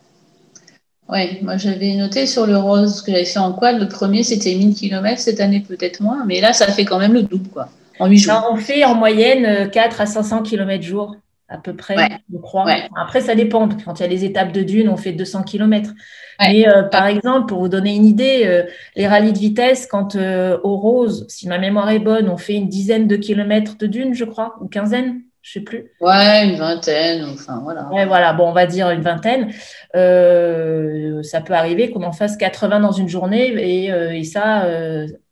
Oui, 1.12 1.40
moi 1.42 1.58
j'avais 1.58 1.96
noté 1.96 2.26
sur 2.26 2.48
le 2.48 2.58
rose 2.58 3.02
que 3.02 3.12
j'avais 3.12 3.26
fait 3.26 3.40
en 3.40 3.52
quad, 3.52 3.80
le 3.80 3.88
premier 3.88 4.24
c'était 4.24 4.56
1000 4.56 4.76
km, 4.76 5.20
cette 5.20 5.42
année 5.42 5.60
peut-être 5.60 6.02
moins, 6.02 6.24
mais 6.26 6.40
là 6.40 6.54
ça 6.54 6.68
fait 6.68 6.86
quand 6.86 7.00
même 7.00 7.14
le 7.14 7.24
double 7.24 7.50
quoi. 7.50 7.68
On 8.00 8.56
fait 8.56 8.84
en 8.84 8.96
moyenne 8.96 9.70
4 9.70 10.00
euh, 10.00 10.04
à 10.04 10.06
500 10.06 10.42
km 10.42 10.84
jour, 10.84 11.16
à 11.48 11.58
peu 11.58 11.76
près, 11.76 11.96
je 12.32 12.38
crois. 12.38 12.66
Après, 13.00 13.22
ça 13.22 13.36
dépend. 13.36 13.70
Quand 13.70 14.00
il 14.00 14.02
y 14.02 14.06
a 14.06 14.10
les 14.10 14.26
étapes 14.26 14.52
de 14.52 14.64
dunes, 14.64 14.90
on 14.90 14.98
fait 14.98 15.12
200 15.12 15.44
km. 15.44 15.92
Mais 16.40 16.68
euh, 16.68 16.84
par 16.84 17.06
exemple, 17.06 17.48
pour 17.48 17.60
vous 17.60 17.70
donner 17.70 17.96
une 17.96 18.06
idée, 18.06 18.44
euh, 18.46 18.64
les 18.96 19.08
rallyes 19.08 19.34
de 19.34 19.38
vitesse, 19.38 19.86
quand 19.86 20.16
au 20.16 20.78
Rose, 20.78 21.26
si 21.30 21.48
ma 21.48 21.60
mémoire 21.60 21.90
est 21.90 22.00
bonne, 22.00 22.30
on 22.30 22.38
fait 22.38 22.56
une 22.56 22.70
dizaine 22.70 23.08
de 23.08 23.16
kilomètres 23.18 23.78
de 23.78 23.86
dunes, 23.86 24.16
je 24.16 24.26
crois, 24.26 24.56
ou 24.62 24.68
quinzaine, 24.68 25.22
je 25.42 25.54
sais 25.54 25.62
plus. 25.62 25.92
Ouais, 26.00 26.48
une 26.48 26.58
vingtaine, 26.58 27.26
enfin 27.26 27.60
voilà. 27.64 27.90
Ouais, 27.92 28.06
voilà, 28.06 28.34
bon, 28.34 28.50
on 28.50 28.54
va 28.54 28.66
dire 28.66 28.90
une 28.92 29.02
vingtaine. 29.02 29.52
ça 29.94 31.42
peut 31.42 31.54
arriver 31.54 31.92
qu'on 31.92 32.04
en 32.04 32.12
fasse 32.12 32.38
80 32.38 32.80
dans 32.80 32.92
une 32.92 33.10
journée 33.10 33.48
et, 33.48 33.86
et 34.18 34.24
ça, 34.24 34.68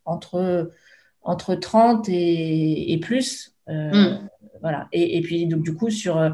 entre 0.06 0.70
entre 1.24 1.56
30 1.56 2.08
et, 2.10 3.00
plus. 3.02 3.54
Euh, 3.70 3.92
hmm. 3.92 4.30
Voilà. 4.62 4.88
Et, 4.92 5.22
puis, 5.22 5.46
donc, 5.46 5.62
du 5.62 5.76
coup, 5.76 5.90
sur, 5.90 6.34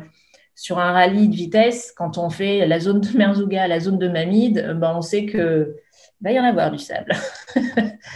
sur 0.55 0.79
un 0.79 0.93
rallye 0.93 1.27
de 1.27 1.35
vitesse, 1.35 1.93
quand 1.95 2.17
on 2.17 2.29
fait 2.29 2.65
la 2.65 2.79
zone 2.79 3.01
de 3.01 3.17
Merzouga, 3.17 3.67
la 3.67 3.79
zone 3.79 3.99
de 3.99 4.07
Mamide, 4.07 4.77
ben, 4.79 4.93
on 4.95 5.01
sait 5.01 5.25
que 5.25 5.75
va 6.21 6.31
y 6.31 6.39
en 6.39 6.45
avoir 6.45 6.71
du 6.71 6.79
sable. 6.79 7.11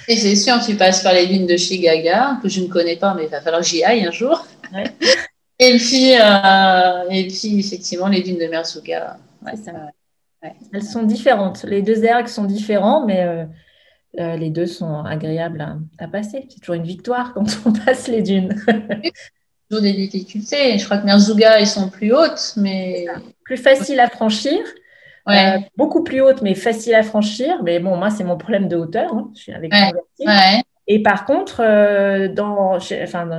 et 0.07 0.15
c'est 0.15 0.35
sûr, 0.35 0.55
tu 0.65 0.75
passes 0.75 1.03
par 1.03 1.13
les 1.13 1.27
dunes 1.27 1.47
de 1.47 1.57
Chigaga, 1.57 2.39
que 2.41 2.49
je 2.49 2.61
ne 2.61 2.67
connais 2.67 2.95
pas, 2.95 3.13
mais 3.13 3.25
il 3.25 3.29
va 3.29 3.41
falloir 3.41 3.61
que 3.61 3.67
j'y 3.67 3.83
aille 3.83 4.05
un 4.05 4.11
jour. 4.11 4.45
Et, 5.59 5.77
puis, 5.77 6.15
euh, 6.15 7.09
et 7.09 7.27
puis, 7.27 7.59
effectivement, 7.59 8.07
les 8.07 8.21
dunes 8.21 8.37
de 8.37 8.47
Merzouga. 8.47 9.17
Elles 10.73 10.83
sont 10.83 11.03
différentes. 11.03 11.63
Les 11.63 11.81
deux 11.81 12.03
ergs 12.03 12.27
sont 12.27 12.45
différents, 12.45 13.05
mais 13.05 13.23
euh, 13.23 13.45
euh, 14.19 14.37
les 14.37 14.49
deux 14.49 14.67
sont 14.67 15.03
agréables 15.03 15.77
à, 15.97 16.07
passer. 16.07 16.47
C'est 16.49 16.59
toujours 16.59 16.75
une 16.75 16.83
victoire 16.83 17.33
quand 17.33 17.45
on 17.65 17.73
passe 17.85 18.07
les 18.07 18.21
dunes. 18.21 18.55
toujours 19.69 19.83
des 19.83 19.93
difficultés. 19.93 20.77
Je 20.77 20.85
crois 20.85 20.97
que 20.97 21.05
Merzouga, 21.05 21.59
ils 21.59 21.67
sont 21.67 21.89
plus 21.89 22.13
hautes, 22.13 22.53
mais. 22.57 23.05
Plus 23.43 23.57
facile 23.57 23.99
à 23.99 24.09
franchir. 24.09 24.59
Euh, 25.27 25.59
beaucoup 25.77 26.03
plus 26.03 26.21
hautes, 26.21 26.41
mais 26.41 26.55
facile 26.55 26.95
à 26.95 27.03
franchir. 27.03 27.61
Mais 27.63 27.79
bon, 27.79 27.97
moi, 27.97 28.09
c'est 28.09 28.23
mon 28.23 28.37
problème 28.37 28.67
de 28.67 28.75
hauteur. 28.75 29.13
Hein. 29.13 29.29
Je 29.35 29.41
suis 29.41 29.53
avec 29.53 29.71
Et 30.91 31.03
par 31.03 31.25
contre, 31.25 31.61
euh, 31.61 32.27
enfin, 33.03 33.29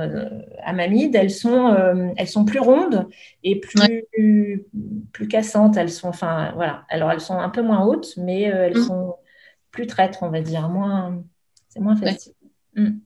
à 0.63 0.71
Mamide, 0.71 1.15
elles 1.15 1.29
sont, 1.29 2.13
elles 2.15 2.27
sont 2.29 2.45
plus 2.45 2.61
rondes 2.61 3.07
et 3.43 3.59
plus, 3.59 4.05
plus, 5.11 5.27
cassantes. 5.27 5.75
Elles 5.75 5.91
sont, 5.91 6.07
enfin, 6.07 6.53
voilà. 6.55 6.85
Alors, 6.87 7.11
elles 7.11 7.19
sont 7.19 7.37
un 7.37 7.49
peu 7.49 7.61
moins 7.61 7.85
hautes, 7.85 8.13
mais 8.15 8.43
elles 8.43 8.77
mm. 8.77 8.87
sont 8.87 9.15
plus 9.69 9.85
traître, 9.85 10.23
on 10.23 10.29
va 10.29 10.39
dire. 10.39 10.69
Moins, 10.69 11.21
c'est 11.67 11.81
moins 11.81 11.97
facile. 11.97 12.31
Mm. 12.75 12.99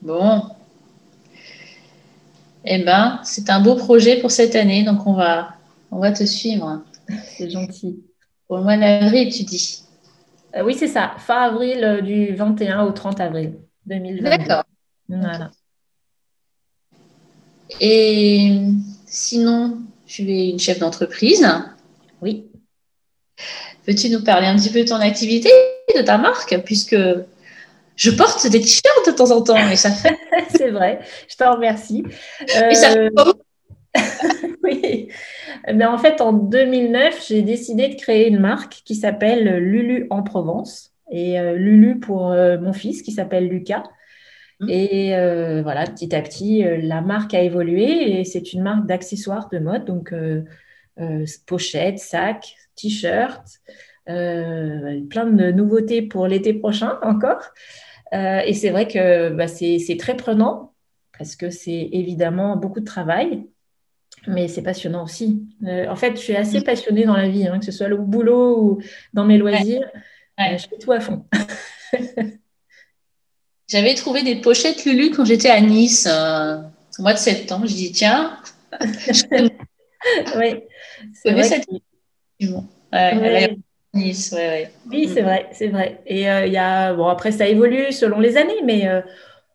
Bon. 0.00 0.42
Eh 2.64 2.82
ben, 2.82 3.20
c'est 3.22 3.50
un 3.50 3.60
beau 3.60 3.74
projet 3.74 4.20
pour 4.20 4.30
cette 4.30 4.56
année, 4.56 4.82
donc 4.82 5.06
on 5.06 5.12
va, 5.12 5.54
on 5.90 5.98
va 5.98 6.12
te 6.12 6.24
suivre. 6.24 6.82
C'est 7.36 7.50
gentil. 7.50 8.02
Le 8.50 8.62
mois 8.62 8.76
d'avril, 8.76 9.32
tu 9.32 9.44
dis 9.44 9.82
euh, 10.56 10.64
Oui, 10.64 10.74
c'est 10.74 10.88
ça. 10.88 11.14
Fin 11.18 11.42
avril, 11.42 11.84
euh, 11.84 12.00
du 12.00 12.34
21 12.34 12.84
au 12.84 12.92
30 12.92 13.20
avril 13.20 13.54
2020. 13.86 14.30
D'accord. 14.30 14.64
Voilà. 15.08 15.50
Et 17.80 18.58
sinon, 19.06 19.78
tu 20.06 20.30
es 20.30 20.50
une 20.50 20.58
chef 20.58 20.78
d'entreprise. 20.78 21.46
Oui. 22.20 22.46
Peux-tu 23.86 24.10
nous 24.10 24.22
parler 24.22 24.46
un 24.46 24.56
petit 24.56 24.70
peu 24.70 24.82
de 24.82 24.88
ton 24.88 24.96
activité, 24.96 25.50
de 25.96 26.02
ta 26.02 26.18
marque, 26.18 26.56
puisque 26.64 26.96
je 27.96 28.10
porte 28.10 28.46
des 28.46 28.60
t-shirts 28.60 29.06
de 29.06 29.12
temps 29.12 29.30
en 29.30 29.42
temps 29.42 29.68
et 29.68 29.76
ça 29.76 29.90
fait. 29.90 30.16
c'est 30.50 30.70
vrai, 30.70 31.00
je 31.28 31.36
t'en 31.36 31.54
remercie. 31.54 32.04
Et 32.40 32.74
ça 32.74 32.92
fait 32.92 32.98
euh, 32.98 33.32
oui. 34.62 35.08
Mais 35.72 35.84
en 35.84 35.98
fait, 35.98 36.20
en 36.20 36.32
2009, 36.32 37.26
j'ai 37.26 37.42
décidé 37.42 37.88
de 37.88 37.94
créer 37.94 38.28
une 38.28 38.38
marque 38.38 38.82
qui 38.84 38.94
s'appelle 38.94 39.58
Lulu 39.58 40.06
en 40.10 40.22
Provence. 40.22 40.92
Et 41.10 41.40
euh, 41.40 41.56
Lulu 41.56 41.98
pour 41.98 42.30
euh, 42.30 42.58
mon 42.58 42.72
fils 42.72 43.02
qui 43.02 43.12
s'appelle 43.12 43.48
Lucas. 43.48 43.84
Mmh. 44.60 44.68
Et 44.68 45.62
voilà, 45.62 45.84
petit 45.86 46.14
à 46.14 46.20
petit, 46.20 46.62
la 46.82 47.00
marque 47.00 47.32
a 47.32 47.40
évolué 47.40 48.20
et 48.20 48.24
c'est 48.24 48.52
une 48.52 48.62
marque 48.62 48.86
d'accessoires 48.86 49.48
de 49.48 49.58
mode, 49.58 49.86
donc 49.86 50.12
pochettes, 51.46 51.98
sacs, 51.98 52.54
t-shirts, 52.76 53.60
euh, 54.08 55.00
plein 55.08 55.26
de 55.26 55.52
nouveautés 55.52 56.02
pour 56.02 56.26
l'été 56.26 56.54
prochain 56.54 56.98
encore. 57.02 57.42
Euh, 58.12 58.40
et 58.44 58.54
c'est 58.54 58.70
vrai 58.70 58.88
que 58.88 59.30
bah, 59.30 59.46
c'est 59.46 59.96
très 59.98 60.16
prenant 60.16 60.74
parce 61.16 61.36
que 61.36 61.50
c'est 61.50 61.90
évidemment 61.92 62.56
beaucoup 62.56 62.80
de 62.80 62.84
travail, 62.84 63.46
mais 64.26 64.48
c'est 64.48 64.62
passionnant 64.62 65.04
aussi. 65.04 65.42
Euh, 65.64 65.88
en 65.88 65.96
fait, 65.96 66.12
je 66.12 66.20
suis 66.20 66.36
assez 66.36 66.60
passionnée 66.60 67.04
dans 67.04 67.16
la 67.16 67.28
vie, 67.28 67.46
hein, 67.46 67.58
que 67.58 67.64
ce 67.64 67.72
soit 67.72 67.88
au 67.88 68.02
boulot 68.02 68.58
ou 68.60 68.82
dans 69.12 69.24
mes 69.24 69.38
loisirs. 69.38 69.88
je 70.38 70.66
fais 70.68 70.78
tout 70.78 70.92
à 70.92 71.00
fond. 71.00 71.24
J'avais 73.68 73.94
trouvé 73.94 74.22
des 74.22 74.36
pochettes 74.36 74.84
Lulu 74.84 75.10
quand 75.10 75.24
j'étais 75.24 75.50
à 75.50 75.60
Nice 75.60 76.06
au 76.06 77.02
mois 77.02 77.12
de 77.12 77.18
septembre. 77.18 77.66
Je 77.66 77.74
dis 77.74 77.92
tiens. 77.92 78.36
oui, 80.36 80.62
c'est 81.14 81.32
vrai. 81.32 81.42
Cette... 81.44 81.66
Oui, 84.90 85.08
c'est 85.12 85.22
vrai, 85.22 85.48
c'est 85.52 85.68
vrai. 85.68 86.00
Et 86.06 86.30
euh, 86.30 86.46
il 86.46 86.52
y 86.52 86.58
a, 86.58 86.94
bon, 86.94 87.08
après, 87.08 87.32
ça 87.32 87.46
évolue 87.48 87.92
selon 87.92 88.20
les 88.20 88.36
années, 88.36 88.62
mais 88.64 88.86
euh, 88.86 89.00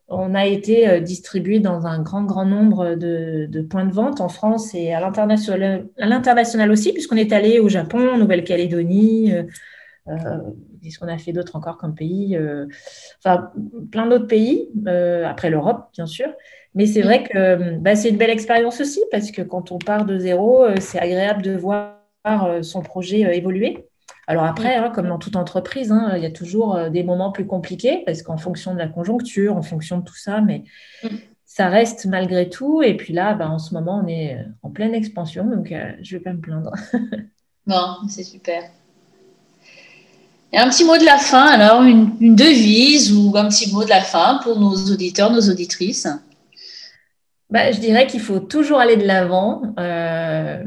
on 0.07 0.35
a 0.35 0.45
été 0.45 0.87
euh, 0.87 0.99
distribué 0.99 1.59
dans 1.59 1.87
un 1.87 2.01
grand, 2.01 2.23
grand 2.23 2.45
nombre 2.45 2.95
de, 2.95 3.61
points 3.69 3.85
de 3.85 3.93
vente 3.93 4.21
en 4.21 4.29
France 4.29 4.73
et 4.75 4.93
à 4.93 4.99
l'international, 4.99 6.71
aussi, 6.71 6.93
puisqu'on 6.93 7.15
est 7.15 7.33
allé 7.33 7.59
au 7.59 7.69
Japon, 7.69 8.17
Nouvelle-Calédonie, 8.17 9.33
qu'est-ce 10.83 10.99
qu'on 10.99 11.07
a 11.07 11.17
fait 11.17 11.33
d'autre 11.33 11.55
encore 11.55 11.77
comme 11.77 11.95
pays 11.95 12.37
Enfin, 13.17 13.51
plein 13.91 14.05
d'autres 14.05 14.27
pays, 14.27 14.69
après 15.25 15.49
l'Europe, 15.49 15.89
bien 15.93 16.05
sûr. 16.05 16.27
Mais 16.75 16.85
c'est 16.85 17.01
vrai 17.01 17.23
que 17.23 17.77
bah, 17.77 17.95
c'est 17.95 18.09
une 18.09 18.17
belle 18.17 18.29
expérience 18.29 18.81
aussi, 18.81 19.01
parce 19.09 19.31
que 19.31 19.41
quand 19.41 19.71
on 19.71 19.79
part 19.79 20.05
de 20.05 20.19
zéro, 20.19 20.65
c'est 20.79 20.99
agréable 20.99 21.41
de 21.41 21.55
voir 21.55 21.97
son 22.61 22.81
projet 22.81 23.21
évoluer. 23.35 23.87
Alors 24.27 24.45
après, 24.45 24.75
hein, 24.75 24.91
comme 24.93 25.07
dans 25.07 25.19
toute 25.19 25.35
entreprise, 25.35 25.91
hein, 25.91 26.13
il 26.15 26.23
y 26.23 26.25
a 26.25 26.31
toujours 26.31 26.89
des 26.89 27.03
moments 27.03 27.31
plus 27.31 27.45
compliqués, 27.45 28.03
parce 28.05 28.23
qu'en 28.23 28.37
fonction 28.37 28.73
de 28.73 28.79
la 28.79 28.87
conjoncture, 28.87 29.55
en 29.55 29.61
fonction 29.61 29.99
de 29.99 30.03
tout 30.03 30.15
ça, 30.15 30.41
mais 30.41 30.63
mm. 31.03 31.07
ça 31.45 31.69
reste 31.69 32.05
malgré 32.05 32.49
tout. 32.49 32.81
Et 32.81 32.97
puis 32.97 33.13
là, 33.13 33.33
bah, 33.35 33.49
en 33.49 33.59
ce 33.59 33.73
moment, 33.73 34.01
on 34.03 34.07
est 34.07 34.37
en 34.63 34.69
pleine 34.71 34.95
expansion, 34.95 35.45
donc 35.45 35.67
je 35.69 36.15
ne 36.15 36.19
vais 36.19 36.23
pas 36.23 36.33
me 36.33 36.41
plaindre. 36.41 36.71
bon, 37.67 38.07
c'est 38.07 38.23
super. 38.23 38.63
Et 40.55 40.57
un 40.57 40.69
petit 40.69 40.85
mot 40.85 40.97
de 40.97 41.03
la 41.03 41.17
fin, 41.17 41.47
alors, 41.47 41.83
une, 41.83 42.35
devise 42.35 43.11
ou 43.13 43.35
un 43.35 43.49
petit 43.49 43.73
mot 43.73 43.83
de 43.83 43.89
la 43.89 43.99
fin 43.99 44.39
pour 44.41 44.57
nos 44.57 44.73
auditeurs, 44.89 45.29
nos 45.29 45.49
auditrices? 45.49 46.07
Bah, 47.49 47.73
Je 47.73 47.79
dirais 47.81 48.07
qu'il 48.07 48.21
faut 48.21 48.39
toujours 48.39 48.79
aller 48.79 48.95
de 48.95 49.05
l'avant 49.05 49.63
euh, 49.77 50.63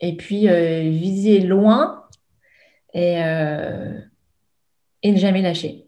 et 0.00 0.16
puis 0.16 0.48
euh, 0.48 0.82
viser 0.90 1.40
loin 1.40 2.04
et, 2.96 3.22
euh, 3.22 4.00
et 5.02 5.12
ne 5.12 5.16
jamais 5.16 5.42
lâcher. 5.42 5.86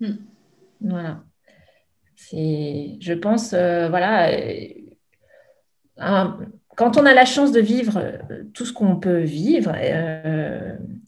Hmm. 0.00 0.16
Voilà. 0.80 1.24
C'est, 2.16 2.96
je 3.00 3.14
pense, 3.14 3.54
voilà, 3.54 4.30
quand 6.76 6.98
on 6.98 7.06
a 7.06 7.14
la 7.14 7.24
chance 7.24 7.50
de 7.50 7.60
vivre 7.60 8.18
tout 8.52 8.66
ce 8.66 8.74
qu'on 8.74 8.96
peut 8.96 9.20
vivre, 9.20 9.74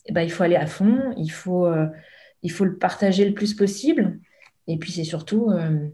eh 0.07 0.13
ben, 0.13 0.23
il 0.23 0.31
faut 0.31 0.43
aller 0.43 0.57
à 0.57 0.67
fond, 0.67 1.13
il 1.17 1.31
faut, 1.31 1.67
euh, 1.67 1.87
il 2.43 2.51
faut 2.51 2.65
le 2.65 2.77
partager 2.77 3.25
le 3.25 3.35
plus 3.35 3.55
possible. 3.55 4.19
Et 4.67 4.77
puis, 4.79 4.93
c'est 4.93 5.05
surtout 5.05 5.51
euh, 5.51 5.89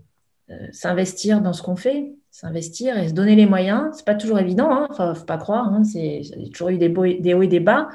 euh, 0.50 0.66
s'investir 0.72 1.40
dans 1.40 1.52
ce 1.52 1.62
qu'on 1.62 1.76
fait, 1.76 2.14
s'investir 2.30 2.98
et 2.98 3.08
se 3.08 3.14
donner 3.14 3.34
les 3.34 3.46
moyens. 3.46 3.92
Ce 3.92 3.98
n'est 3.98 4.04
pas 4.04 4.14
toujours 4.14 4.38
évident, 4.38 4.70
il 4.70 5.02
hein. 5.02 5.08
ne 5.10 5.14
faut 5.14 5.24
pas 5.24 5.38
croire. 5.38 5.72
Hein. 5.72 5.84
C'est, 5.84 6.20
il 6.20 6.42
y 6.42 6.48
a 6.48 6.50
toujours 6.50 6.70
eu 6.70 6.78
des, 6.78 6.88
des, 6.88 7.34
hauts 7.34 7.42
et 7.42 7.48
des 7.48 7.60
bas, 7.60 7.88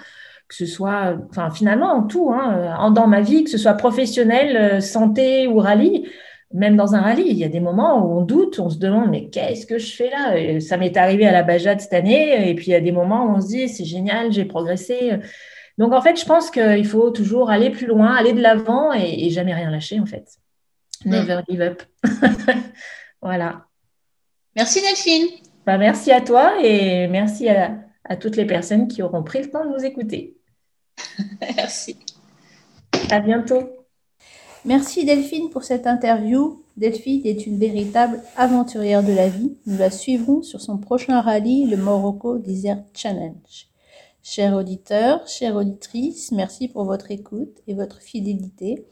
que 0.47 0.55
ce 0.55 0.65
soit, 0.65 1.15
enfin, 1.29 1.49
finalement, 1.49 1.91
en 1.93 2.03
tout, 2.03 2.31
hein, 2.31 2.91
dans 2.91 3.07
ma 3.07 3.21
vie, 3.21 3.43
que 3.43 3.49
ce 3.49 3.57
soit 3.57 3.73
professionnel, 3.73 4.81
santé 4.81 5.47
ou 5.47 5.57
rallye 5.57 6.07
même 6.53 6.77
dans 6.77 6.93
un 6.93 7.01
rallye, 7.01 7.27
il 7.27 7.37
y 7.37 7.43
a 7.43 7.49
des 7.49 7.59
moments 7.59 8.05
où 8.05 8.19
on 8.19 8.21
doute, 8.21 8.59
on 8.59 8.69
se 8.69 8.77
demande 8.77 9.09
mais 9.09 9.27
qu'est-ce 9.29 9.65
que 9.65 9.79
je 9.79 9.95
fais 9.95 10.11
là? 10.11 10.59
Ça 10.61 10.77
m'est 10.77 10.95
arrivé 10.95 11.25
à 11.25 11.31
la 11.31 11.41
Bajade 11.41 11.81
cette 11.81 11.93
année, 11.93 12.47
et 12.49 12.53
puis 12.53 12.67
il 12.67 12.71
y 12.71 12.75
a 12.75 12.79
des 12.79 12.91
moments 12.91 13.25
où 13.25 13.35
on 13.35 13.41
se 13.41 13.47
dit 13.47 13.67
c'est 13.67 13.85
génial, 13.85 14.31
j'ai 14.31 14.45
progressé. 14.45 15.19
Donc, 15.79 15.93
en 15.93 16.01
fait, 16.01 16.19
je 16.19 16.25
pense 16.25 16.51
qu'il 16.51 16.85
faut 16.85 17.09
toujours 17.09 17.49
aller 17.49 17.71
plus 17.71 17.87
loin, 17.87 18.13
aller 18.13 18.33
de 18.33 18.41
l'avant 18.41 18.93
et, 18.93 19.29
jamais 19.31 19.55
rien 19.55 19.71
lâcher, 19.71 19.99
en 19.99 20.05
fait. 20.05 20.27
Never 21.05 21.41
give 21.49 21.61
up. 21.61 21.81
voilà. 23.21 23.65
Merci, 24.55 24.81
Delphine. 24.81 25.27
Bah, 25.65 25.79
merci 25.79 26.11
à 26.11 26.21
toi 26.21 26.53
et 26.61 27.07
merci 27.07 27.49
à, 27.49 27.71
à 28.05 28.15
toutes 28.15 28.35
les 28.35 28.45
personnes 28.45 28.87
qui 28.87 29.01
auront 29.01 29.23
pris 29.23 29.41
le 29.41 29.49
temps 29.49 29.65
de 29.65 29.71
nous 29.71 29.85
écouter. 29.85 30.37
merci. 31.41 31.97
À 33.09 33.19
bientôt. 33.19 33.69
Merci 34.65 35.05
Delphine 35.05 35.49
pour 35.49 35.63
cette 35.63 35.87
interview. 35.87 36.63
Delphine 36.77 37.25
est 37.25 37.45
une 37.45 37.59
véritable 37.59 38.21
aventurière 38.37 39.03
de 39.03 39.13
la 39.13 39.27
vie. 39.27 39.57
Nous 39.65 39.77
la 39.77 39.91
suivrons 39.91 40.41
sur 40.41 40.61
son 40.61 40.77
prochain 40.77 41.21
rallye, 41.21 41.65
le 41.65 41.77
Morocco 41.77 42.37
Desert 42.37 42.83
Challenge. 42.93 43.67
Chers 44.21 44.55
auditeurs, 44.55 45.27
chères 45.27 45.57
auditrices, 45.57 46.31
merci 46.31 46.69
pour 46.69 46.85
votre 46.85 47.11
écoute 47.11 47.59
et 47.67 47.73
votre 47.73 48.01
fidélité. 48.01 48.85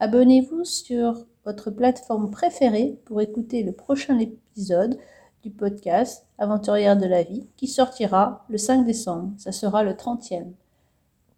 Abonnez-vous 0.00 0.64
sur 0.64 1.26
votre 1.44 1.70
plateforme 1.70 2.30
préférée 2.30 2.98
pour 3.04 3.20
écouter 3.20 3.62
le 3.62 3.72
prochain 3.72 4.18
épisode 4.18 4.98
du 5.42 5.50
podcast 5.50 6.26
Aventurière 6.38 6.96
de 6.96 7.06
la 7.06 7.22
vie 7.22 7.46
qui 7.56 7.66
sortira 7.66 8.44
le 8.48 8.58
5 8.58 8.84
décembre. 8.84 9.32
Ça 9.38 9.52
sera 9.52 9.82
le 9.82 9.92
30e. 9.92 10.52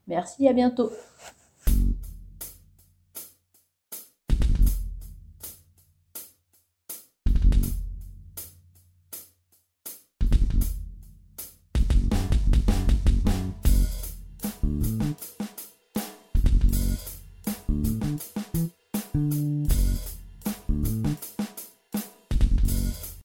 Merci, 0.06 0.48
à 0.48 0.52
bientôt. 0.52 0.90